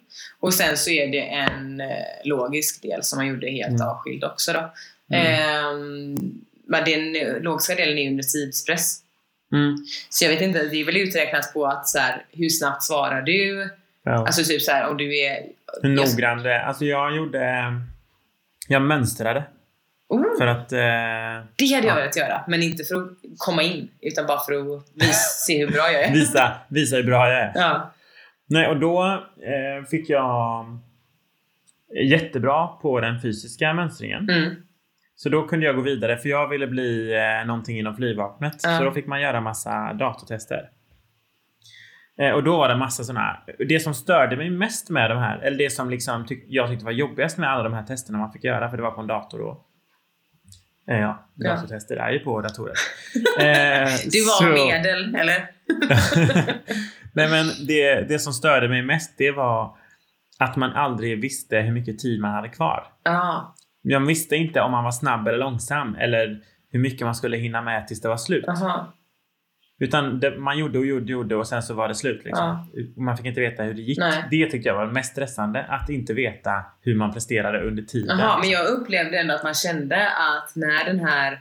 Och 0.41 0.55
sen 0.55 0.77
så 0.77 0.91
är 0.91 1.07
det 1.13 1.21
en 1.21 1.81
eh, 1.81 1.87
logisk 2.25 2.83
del 2.83 3.03
som 3.03 3.19
man 3.19 3.27
gjorde 3.27 3.51
helt 3.51 3.69
Mm. 3.81 3.89
avskild 3.89 4.25
också 4.25 4.53
då. 4.53 4.73
Mm. 5.17 5.27
Ehm, 5.27 6.17
men 6.69 6.85
den 6.85 7.17
eh, 7.17 7.41
logiska 7.43 7.75
delen 7.75 7.99
är 7.99 8.03
ju 8.03 8.09
under 8.11 8.25
tidspress. 8.25 8.99
Mm. 9.53 9.77
Så 10.11 10.25
jag 10.25 10.31
vet 10.31 10.41
inte, 10.41 10.63
det 10.63 10.81
är 10.81 10.85
väl 10.85 10.97
uträknat 10.97 11.53
på 11.53 11.67
att 11.67 11.89
så 11.89 11.99
här, 11.99 12.25
hur 12.33 12.49
snabbt 12.49 12.83
svarar 12.83 13.23
du? 13.23 13.71
Ja. 14.07 14.13
Alltså 14.13 14.45
typ 14.45 14.63
så 14.63 14.73
här 14.73 14.91
om 14.91 14.97
du 14.97 15.19
är... 15.19 15.39
Hur 15.83 15.89
noggrann 15.97 16.43
det 16.43 16.53
är. 16.53 16.63
Alltså 16.63 16.85
jag 16.85 17.17
gjorde... 17.17 17.73
Jag 18.69 18.83
mönstrade. 18.83 19.45
Oh, 20.09 20.39
För 20.39 20.47
att... 20.47 20.73
Eh, 20.73 20.79
det 20.79 20.85
hade 20.85 21.47
jag 21.67 21.85
Ja. 21.85 21.95
velat 21.95 22.17
göra, 22.17 22.45
men 22.49 22.63
inte 22.63 22.85
för 22.85 22.97
att 22.97 23.09
komma 23.39 23.63
in, 23.63 23.89
utan 24.01 24.27
bara 24.27 24.41
för 24.41 24.53
att 24.53 24.85
visa, 24.95 25.13
se 25.47 25.59
hur 25.67 25.73
bra 25.73 25.93
jag 25.93 26.03
är. 26.03 26.13
visa, 26.15 26.53
visa 26.69 26.97
hur 26.97 27.03
bra 27.05 27.29
jag 27.29 27.41
är. 27.41 27.53
Ja. 27.55 27.93
Nej, 28.49 28.69
och 28.69 28.81
då 28.81 29.05
eh, 29.43 29.85
fick 29.91 30.11
jag 30.11 30.67
jättebra 32.05 32.67
på 32.67 33.01
den 33.01 33.21
fysiska 33.21 33.75
mönstringen. 33.75 34.31
Mm. 34.31 34.55
Så 35.17 35.29
då 35.29 35.47
kunde 35.47 35.67
jag 35.67 35.77
gå 35.77 35.83
vidare 35.83 36.17
för 36.17 36.29
jag 36.29 36.49
ville 36.49 36.67
bli 36.67 37.15
eh, 37.15 37.47
någonting 37.47 37.79
inom 37.79 37.97
flygvapnet. 37.97 38.57
Ja. 38.63 38.79
Så 38.79 38.85
då 38.85 38.93
fick 38.93 39.07
man 39.07 39.21
göra 39.21 39.41
massa 39.41 39.93
datortester. 39.93 40.71
Eh, 42.21 42.31
och 42.31 42.45
då 42.45 42.57
var 42.57 42.69
det 42.69 42.77
massa 42.77 43.05
sådana 43.05 43.37
Det 43.69 43.81
som 43.81 43.95
störde 43.95 44.37
mig 44.37 44.51
mest 44.51 44.91
med 44.91 45.11
de 45.11 45.19
här, 45.19 45.39
eller 45.39 45.59
det 45.59 45.71
som 45.71 45.91
liksom 45.91 46.27
tyck, 46.27 46.45
jag 46.49 46.69
tyckte 46.69 46.85
var 46.85 46.93
jobbigast 46.93 47.39
med 47.39 47.51
alla 47.53 47.63
de 47.63 47.73
här 47.73 47.83
testerna 47.83 48.19
man 48.19 48.33
fick 48.33 48.45
göra, 48.45 48.71
för 48.71 48.77
det 48.77 48.83
var 48.83 48.91
på 48.91 49.01
en 49.01 49.07
dator 49.07 49.39
då. 49.39 49.65
Eh, 50.91 51.01
ja, 51.01 51.29
datortester 51.35 51.97
är 51.97 52.11
ju 52.13 52.19
på 52.19 52.41
datorer. 52.41 52.75
Eh, 53.41 53.89
Du 54.13 54.25
var 54.25 54.39
så- 54.39 54.67
medel, 54.67 55.15
eller? 55.15 55.51
Nej 57.13 57.31
men 57.31 57.67
det, 57.67 58.09
det 58.09 58.19
som 58.19 58.33
störde 58.33 58.69
mig 58.69 58.83
mest 58.83 59.15
det 59.19 59.31
var 59.31 59.77
att 60.39 60.57
man 60.57 60.73
aldrig 60.73 61.21
visste 61.21 61.57
hur 61.59 61.73
mycket 61.73 61.99
tid 61.99 62.21
man 62.21 62.35
hade 62.35 62.49
kvar. 62.49 62.87
Ja. 63.03 63.55
Jag 63.83 64.01
visste 64.01 64.37
inte 64.37 64.61
om 64.61 64.71
man 64.73 64.85
var 64.85 64.91
snabb 64.91 65.29
eller 65.29 65.39
långsam 65.39 65.95
eller 65.95 66.41
hur 66.71 66.81
mycket 66.81 67.05
man 67.07 67.15
skulle 67.15 67.37
hinna 67.37 67.63
med 67.63 67.89
tills 67.89 68.01
det 68.01 68.09
var 68.09 68.17
slut. 68.17 68.45
Jaha. 68.47 68.87
Utan 69.79 70.21
det, 70.21 70.39
man 70.39 70.59
gjorde 70.59 70.79
och 70.79 70.87
gjorde 70.87 71.03
och 71.03 71.11
gjorde 71.11 71.37
och 71.37 71.49
sen 71.49 71.63
så 71.63 71.75
var 71.75 71.89
det 71.89 71.95
slut. 71.95 72.25
Liksom. 72.25 72.69
Och 72.97 73.03
Man 73.03 73.17
fick 73.17 73.27
inte 73.27 73.41
veta 73.41 73.63
hur 73.63 73.75
det 73.75 73.83
gick. 73.83 73.99
Nej. 73.99 74.25
Det 74.31 74.47
tyckte 74.47 74.69
jag 74.69 74.77
var 74.77 74.87
mest 74.87 75.13
stressande. 75.13 75.65
Att 75.69 75.91
inte 75.91 76.15
veta 76.15 76.65
hur 76.83 76.95
man 76.95 77.13
presterade 77.13 77.61
under 77.61 77.83
tiden. 77.83 78.19
Jaha, 78.19 78.39
men 78.39 78.51
jag 78.51 78.67
upplevde 78.67 79.19
ändå 79.19 79.35
att 79.35 79.45
man 79.45 79.55
kände 79.55 80.11
att 80.11 80.57
när 80.57 80.85
den 80.85 81.01
här 81.01 81.41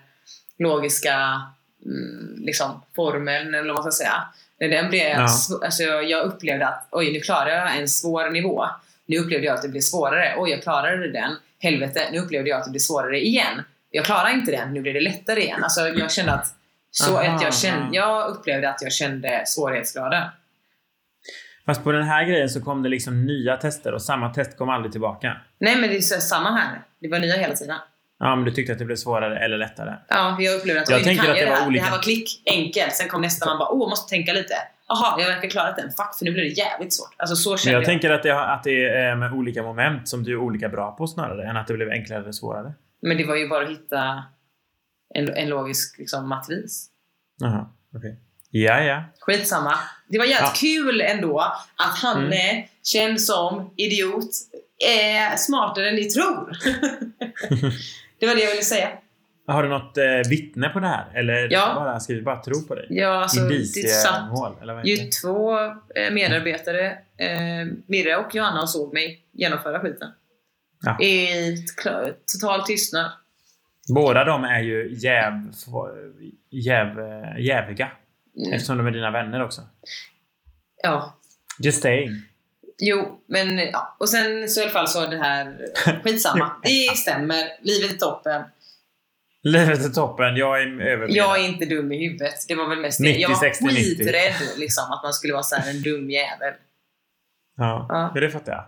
logiska 0.59 1.41
mm, 1.85 2.35
liksom, 2.37 2.81
formeln, 2.95 3.55
eller 3.55 3.73
vad 3.73 3.83
man 3.83 3.91
ska 3.91 4.03
säga, 4.03 4.23
när 4.59 4.69
den 4.69 4.89
blev... 4.89 5.09
Ja. 5.09 5.27
Alltså, 5.63 5.83
jag 5.83 6.25
upplevde 6.25 6.67
att 6.67 6.87
oj, 6.91 7.13
nu 7.13 7.19
klarar 7.19 7.49
jag 7.49 7.77
en 7.77 7.87
svår 7.87 8.29
nivå. 8.29 8.65
Nu 9.05 9.17
upplevde 9.17 9.45
jag 9.45 9.55
att 9.55 9.61
det 9.61 9.69
blev 9.69 9.81
svårare. 9.81 10.35
Oj, 10.37 10.49
jag 10.49 10.63
klarade 10.63 11.11
den. 11.11 11.31
Helvete, 11.59 12.01
nu 12.11 12.19
upplevde 12.19 12.49
jag 12.49 12.59
att 12.59 12.65
det 12.65 12.71
blev 12.71 12.79
svårare 12.79 13.19
igen. 13.19 13.63
Jag 13.91 14.05
klarar 14.05 14.29
inte 14.29 14.51
den, 14.51 14.73
nu 14.73 14.81
blir 14.81 14.93
det 14.93 15.01
lättare 15.01 15.41
igen. 15.41 15.63
Alltså, 15.63 15.87
jag 15.87 16.11
kände 16.11 16.33
att, 16.33 16.55
så 16.97 17.17
Aha, 17.17 17.36
att 17.36 17.41
jag, 17.41 17.53
kände, 17.53 17.95
jag 17.95 18.29
upplevde 18.29 18.69
att 18.69 18.81
jag 18.81 18.91
kände 18.91 19.43
svårighetsgraden. 19.45 20.23
Fast 21.65 21.84
på 21.84 21.91
den 21.91 22.03
här 22.03 22.25
grejen 22.25 22.49
så 22.49 22.62
kom 22.62 22.84
det 22.84 22.89
liksom 22.89 23.25
nya 23.25 23.58
tester 23.58 23.93
och 23.93 24.01
samma 24.01 24.34
test 24.34 24.58
kom 24.58 24.69
aldrig 24.69 24.91
tillbaka. 24.91 25.38
Nej, 25.60 25.75
men 25.75 25.89
det 25.89 25.97
är 25.97 26.01
så 26.01 26.21
samma 26.21 26.51
här. 26.51 26.81
Det 26.99 27.08
var 27.08 27.19
nya 27.19 27.36
hela 27.36 27.53
tiden. 27.55 27.75
Ja, 28.19 28.36
men 28.36 28.45
du 28.45 28.51
tyckte 28.51 28.73
att 28.73 28.79
det 28.79 28.86
blev 28.86 28.95
svårare 28.95 29.39
eller 29.39 29.58
lättare. 29.58 29.93
Ja, 30.08 30.38
jag 30.39 30.55
upplevde 30.55 30.81
att 30.81 30.89
Jag 30.89 31.03
tänker 31.03 31.23
kan 31.23 31.31
att 31.31 31.38
det 31.38 31.45
det 31.45 31.49
var 31.51 31.58
här. 31.58 31.67
olika. 31.67 31.84
Det 31.84 31.89
här 31.89 31.97
var 31.97 32.03
klick, 32.03 32.41
enkelt. 32.45 32.93
Sen 32.95 33.08
kom 33.10 33.21
nästa 33.21 33.45
man 33.45 33.58
bara 33.58 33.69
åh, 33.69 33.89
måste 33.89 34.10
tänka 34.10 34.34
lite. 34.34 34.53
Jaha, 34.88 35.21
jag 35.21 35.27
verkar 35.27 35.49
klarat 35.49 35.75
den. 35.75 35.86
Fuck, 35.91 36.17
för 36.17 36.25
nu 36.25 36.31
blir 36.31 36.43
det 36.43 36.49
jävligt 36.49 36.93
svårt. 36.93 37.13
Alltså 37.17 37.36
så 37.36 37.58
kände 37.58 37.73
jag 37.73 37.81
jag. 37.81 37.86
tänker 37.86 38.12
att 38.12 38.23
det, 38.23 38.39
att 38.53 38.63
det 38.63 38.89
är 38.89 39.15
med 39.15 39.34
olika 39.34 39.63
moment 39.63 40.08
som 40.10 40.23
du 40.23 40.31
är 40.31 40.38
olika 40.38 40.69
bra 40.69 40.91
på 40.91 41.08
snarare 41.08 41.49
än 41.49 41.58
att 41.58 41.67
det 41.67 41.73
blev 41.73 41.89
enklare 41.89 42.19
eller 42.21 42.31
svårare. 42.31 42.73
Men 43.01 43.17
det 43.17 43.23
var 43.25 43.36
ju 43.36 43.47
bara 43.49 43.63
att 43.63 43.69
hitta 43.69 44.23
en, 45.15 45.29
en 45.33 45.49
logisk 45.49 45.97
liksom, 45.97 46.29
matvis. 46.29 46.89
Jaha, 47.41 47.69
okej. 47.95 48.19
Ja, 48.51 48.79
ja. 48.83 49.03
Skitsamma. 49.19 49.79
Det 50.07 50.17
var 50.17 50.25
jävligt 50.25 50.55
kul 50.59 51.01
ändå 51.01 51.39
att 51.75 51.97
Hanne, 51.97 52.51
Mm. 52.51 52.67
känd 52.83 53.21
som 53.21 53.73
idiot, 53.77 54.29
är 54.87 55.35
smartare 55.37 55.89
än 55.89 55.95
ni 55.95 56.05
tror. 56.05 56.57
det 58.19 58.27
var 58.27 58.35
det 58.35 58.41
jag 58.41 58.49
ville 58.51 58.63
säga. 58.63 58.89
Har 59.47 59.63
du 59.63 59.69
något 59.69 59.97
eh, 59.97 60.29
vittne 60.29 60.69
på 60.69 60.79
det 60.79 60.87
här? 60.87 61.11
Eller 61.15 61.47
Ja. 61.51 61.71
bara, 61.75 61.99
ska 61.99 62.13
vi 62.13 62.21
bara 62.21 62.41
tro 62.43 62.61
på 62.67 62.75
dig? 62.75 62.87
Ja, 62.89 63.07
alltså, 63.23 63.39
det 63.39 63.65
satt 63.65 63.75
Indiciemål? 63.77 64.55
Eller 64.61 64.73
vad 64.73 64.85
ju 64.85 64.97
två 65.21 65.57
eh, 65.95 66.11
medarbetare, 66.11 66.91
eh, 67.17 67.67
Mirre 67.87 68.17
och 68.17 68.35
Johanna, 68.35 68.61
och 68.61 68.69
såg 68.69 68.93
mig 68.93 69.25
genomföra 69.31 69.79
skiten. 69.79 70.09
Ja. 70.85 71.01
I 71.05 71.57
total 72.33 72.65
tystnad. 72.65 73.11
Båda 73.93 74.23
de 74.23 74.43
är 74.43 74.59
ju 74.61 74.93
jäv, 74.95 75.33
jäv, 76.49 76.87
jäviga. 77.39 77.91
Mm. 78.37 78.53
Eftersom 78.53 78.77
de 78.77 78.87
är 78.87 78.91
dina 78.91 79.11
vänner 79.11 79.43
också. 79.43 79.61
Ja. 80.83 81.13
Just 81.59 81.81
saying. 81.81 82.09
Jo, 82.77 83.21
men 83.27 83.57
ja. 83.57 83.95
Och 83.99 84.09
sen 84.09 84.49
så 84.49 84.59
i 84.59 84.63
alla 84.63 84.71
fall 84.71 84.87
så 84.87 85.05
det 85.07 85.17
här, 85.17 85.57
skitsamma. 86.03 86.51
Det 86.63 86.97
stämmer. 86.97 87.43
Livet 87.61 87.93
är 87.93 87.97
toppen. 87.97 88.43
Livet 89.43 89.85
är 89.85 89.89
toppen. 89.89 90.35
Jag 90.35 90.61
är 90.61 90.81
över. 90.81 91.07
Jag 91.09 91.39
är 91.39 91.45
inte 91.47 91.65
dum 91.65 91.91
i 91.91 92.05
huvudet. 92.07 92.45
Det 92.47 92.55
var 92.55 92.69
väl 92.69 92.79
mest 92.79 92.97
det. 92.99 93.03
90, 93.03 93.21
Jag 93.21 93.29
var 93.29 93.35
60, 93.35 93.65
90. 93.65 93.75
skiträdd 93.83 94.33
liksom, 94.57 94.83
att 94.91 95.03
man 95.03 95.13
skulle 95.13 95.33
vara 95.33 95.43
så 95.43 95.55
här 95.55 95.69
en 95.71 95.81
dum 95.81 96.09
jävel. 96.09 96.53
Ja, 97.57 97.85
Ja. 97.89 98.11
ja. 98.15 98.21
det 98.21 98.29
fattar 98.29 98.51
jag. 98.51 98.65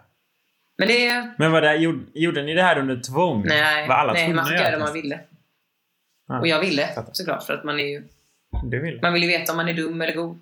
Men 0.78 0.88
det... 0.88 1.32
Men 1.38 1.52
vad 1.52 1.64
det, 1.64 1.76
gjorde, 1.76 2.00
gjorde 2.14 2.44
ni 2.44 2.54
det 2.54 2.62
här 2.64 2.80
under 2.80 3.02
tvång? 3.02 3.44
Nej, 3.46 3.88
Var 3.88 3.96
alla 3.96 4.14
nej 4.14 4.34
man 4.34 4.46
fick 4.46 4.60
göra 4.60 4.72
det 4.72 4.80
man 4.80 4.94
ville. 4.94 5.20
Ja. 6.28 6.40
Och 6.40 6.48
jag 6.48 6.60
ville 6.60 6.88
Fattar. 6.88 7.14
såklart, 7.14 7.44
för 7.44 7.54
att 7.54 7.64
man 7.64 7.80
är 7.80 7.86
ju... 7.86 8.04
Du 8.64 8.80
vill? 8.80 9.00
Man 9.02 9.14
vill 9.14 9.24
ju 9.24 9.30
veta 9.30 9.52
om 9.52 9.58
man 9.58 9.68
är 9.68 9.74
dum 9.74 10.02
eller 10.02 10.14
god. 10.14 10.40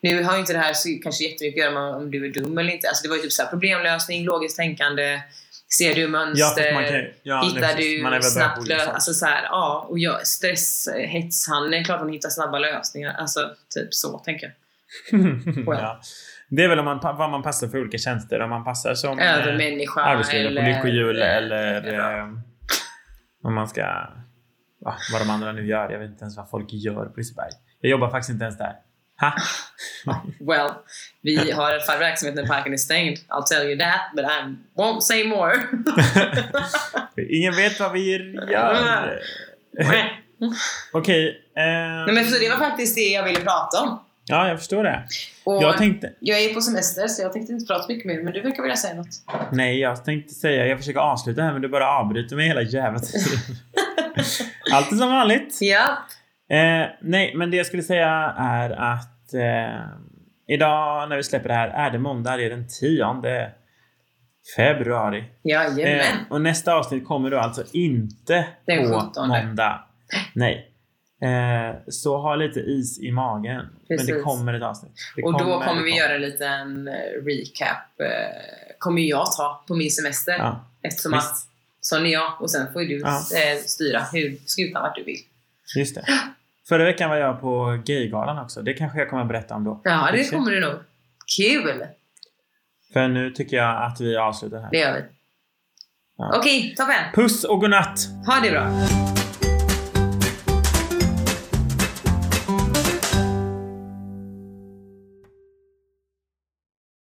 Nu 0.00 0.22
har 0.22 0.34
ju 0.34 0.40
inte 0.40 0.52
det 0.52 0.58
här 0.58 0.72
så 0.72 0.88
kanske 1.02 1.24
jättemycket 1.24 1.60
att 1.60 1.64
göra 1.64 1.80
med 1.80 1.94
om 1.94 2.10
du 2.10 2.24
är 2.26 2.30
dum 2.32 2.58
eller 2.58 2.72
inte. 2.72 2.88
Alltså 2.88 3.02
det 3.02 3.08
var 3.08 3.16
ju 3.16 3.22
typ 3.22 3.32
så 3.32 3.42
här 3.42 3.50
problemlösning, 3.50 4.24
logiskt 4.24 4.56
tänkande, 4.56 5.22
ser 5.78 5.94
du 5.94 6.00
Ja, 6.00 6.08
mönster, 6.08 6.62
fast 6.62 6.74
man 6.74 6.84
kan, 6.84 7.04
ja, 7.22 7.42
hittar. 7.42 8.02
Man 8.02 8.12
är 8.12 8.16
du 8.16 8.22
på 8.22 8.28
snabbt 8.28 8.58
olika 8.58 8.74
lö- 8.74 8.78
saker. 8.78 8.92
Alltså 8.92 9.14
så 9.14 9.26
här, 9.26 9.42
ja, 9.42 9.86
och 9.90 9.98
jag, 9.98 10.26
stress, 10.26 10.88
hets, 10.94 11.48
han 11.48 11.74
är 11.74 11.84
klart 11.84 12.00
hon 12.00 12.12
hittar 12.12 12.30
snabba 12.30 12.58
lösningar. 12.58 13.14
Alltså 13.18 13.54
typ 13.74 13.94
så, 13.94 14.18
tänker 14.18 14.46
jag. 14.46 14.52
Ja. 15.66 16.00
Det 16.50 16.64
är 16.64 16.68
väl 16.68 16.78
om 16.78 16.84
man, 16.84 17.00
vad 17.02 17.30
man 17.30 17.42
passar 17.42 17.68
för 17.68 17.80
olika 17.80 17.98
tjänster. 17.98 18.40
Om 18.40 18.50
man 18.50 18.64
passar 18.64 18.94
som 18.94 19.18
eh, 19.18 19.34
Övermänniska 19.34 20.00
arbetsledare 20.00 20.54
på 20.54 20.60
eller... 20.60 20.74
lyckohjul 20.74 21.22
eller 21.22 21.94
eh, 22.18 22.26
om 23.42 23.54
man 23.54 23.68
ska... 23.68 23.80
Ja, 24.80 24.96
vad 25.12 25.20
de 25.20 25.30
andra 25.30 25.52
nu 25.52 25.66
gör. 25.66 25.90
Jag 25.90 25.98
vet 25.98 26.10
inte 26.10 26.24
ens 26.24 26.36
vad 26.36 26.50
folk 26.50 26.66
gör 26.72 27.06
på 27.06 27.14
Liseberg. 27.16 27.50
Jag 27.80 27.90
jobbar 27.90 28.10
faktiskt 28.10 28.30
inte 28.30 28.44
ens 28.44 28.58
där. 28.58 28.72
Ha! 29.20 29.32
Well, 30.40 30.70
vi 31.22 31.50
har 31.50 31.70
i 31.70 31.74
alla 31.74 31.82
fall 31.82 31.98
verksamhet 31.98 32.34
när 32.36 32.46
parken 32.46 32.72
är 32.72 32.76
stängd. 32.76 33.18
I'll 33.28 33.42
tell 33.42 33.66
you 33.66 33.78
that, 33.78 34.00
but 34.16 34.24
I 34.24 34.56
won't 34.80 35.00
say 35.00 35.28
more. 35.28 35.54
Ingen 37.30 37.54
vet 37.54 37.80
vad 37.80 37.92
vi 37.92 38.12
gör. 38.50 39.20
Okej. 40.92 41.28
eh, 41.56 41.62
Nej, 42.06 42.14
men 42.14 42.24
så 42.24 42.38
det 42.38 42.48
var 42.48 42.56
faktiskt 42.56 42.96
det 42.96 43.00
jag 43.00 43.24
ville 43.24 43.40
prata 43.40 43.82
om. 43.82 44.05
Ja, 44.28 44.48
jag 44.48 44.58
förstår 44.58 44.84
det. 44.84 45.04
Och 45.44 45.62
Jag 45.62 45.78
tänkte... 45.78 46.12
jag 46.20 46.44
är 46.44 46.54
på 46.54 46.60
semester 46.60 47.08
så 47.08 47.22
jag 47.22 47.32
tänkte 47.32 47.52
inte 47.52 47.66
prata 47.66 47.84
mycket 47.88 48.04
mer, 48.04 48.22
men 48.22 48.32
du 48.32 48.40
verkar 48.40 48.62
vilja 48.62 48.76
säga 48.76 48.94
något. 48.94 49.08
Nej, 49.52 49.80
jag 49.80 50.04
tänkte 50.04 50.34
säga... 50.34 50.66
Jag 50.66 50.78
försöker 50.78 51.00
avsluta 51.00 51.42
här 51.42 51.52
men 51.52 51.62
du 51.62 51.68
bara 51.68 51.88
avbryter 51.88 52.36
mig 52.36 52.46
hela 52.46 52.62
jävla 52.62 52.98
tiden. 52.98 53.38
Allt 54.72 54.92
är 54.92 54.96
som 54.96 55.10
vanligt. 55.10 55.58
Ja. 55.60 55.98
Eh, 56.56 56.86
nej, 57.02 57.34
men 57.36 57.50
det 57.50 57.56
jag 57.56 57.66
skulle 57.66 57.82
säga 57.82 58.34
är 58.38 58.70
att 58.70 59.34
eh, 59.34 59.86
idag 60.48 61.08
när 61.08 61.16
vi 61.16 61.22
släpper 61.22 61.48
det 61.48 61.54
här 61.54 61.68
är 61.68 61.90
det 61.90 61.98
måndag. 61.98 62.36
Det 62.36 62.44
är 62.44 62.50
den 62.50 62.68
10 62.80 63.50
februari. 64.56 65.24
Jajamän. 65.42 66.00
Eh, 66.00 66.06
och 66.30 66.40
nästa 66.40 66.74
avsnitt 66.74 67.06
kommer 67.06 67.30
då 67.30 67.38
alltså 67.38 67.64
inte 67.72 68.46
Den 68.66 68.90
på 68.90 69.00
17. 69.00 69.28
måndag. 69.28 69.84
Nej. 70.34 70.72
Eh, 71.22 71.76
så 71.88 72.16
ha 72.18 72.34
lite 72.36 72.60
is 72.60 73.00
i 73.00 73.10
magen. 73.12 73.56
Men 73.56 73.68
det 73.88 73.96
Precis. 73.96 74.24
kommer 74.24 74.54
ett 74.54 74.62
avsnitt. 74.62 74.92
Det 75.16 75.22
och 75.22 75.32
då 75.32 75.38
kommer, 75.38 75.66
kommer 75.66 75.80
det 75.80 75.84
vi 75.84 75.96
göra 75.96 76.14
en 76.14 76.20
liten 76.20 76.88
eh, 76.88 76.94
recap. 77.24 78.00
eh, 78.00 78.06
Kommer 78.78 79.02
jag 79.02 79.26
ta 79.36 79.64
på 79.68 79.74
min 79.74 79.90
semester. 79.90 80.32
Ja, 80.32 80.64
Eftersom 80.82 81.12
visst. 81.12 81.30
att 81.30 81.36
sån 81.80 82.06
är 82.06 82.10
jag. 82.10 82.40
Och 82.42 82.50
sen 82.50 82.72
får 82.72 82.82
ju 82.82 82.88
du 82.88 82.98
Ja. 83.00 83.16
eh, 83.16 83.58
styra 83.66 84.00
hur 84.12 84.36
skutan 84.46 84.82
vart 84.82 84.94
du 84.96 85.02
vill. 85.04 85.16
just 85.76 85.94
det. 85.94 86.04
Förra 86.68 86.84
veckan 86.84 87.10
var 87.10 87.16
jag 87.16 87.40
på 87.40 87.78
Gaygalan 87.84 88.38
också. 88.38 88.62
Det 88.62 88.74
kanske 88.74 88.98
jag 88.98 89.10
kommer 89.10 89.22
att 89.22 89.28
berätta 89.28 89.54
om 89.54 89.64
då. 89.64 89.80
Ja, 89.84 90.08
det 90.12 90.30
kommer 90.30 90.50
du 90.50 90.60
nog. 90.60 90.74
Kul! 91.36 91.84
För 92.92 93.08
nu 93.08 93.30
tycker 93.30 93.56
jag 93.56 93.82
att 93.84 94.00
vi 94.00 94.16
avslutar 94.16 94.60
här. 94.60 94.68
Det 94.70 94.78
gör 94.78 94.92
vi. 94.94 95.00
Ja. 96.18 96.32
Okej, 96.38 96.74
toppen. 96.76 96.94
Puss 97.14 97.44
och 97.44 97.60
godnatt! 97.60 97.98
Ha 98.26 98.40
det 98.42 98.50
bra. 98.50 99.05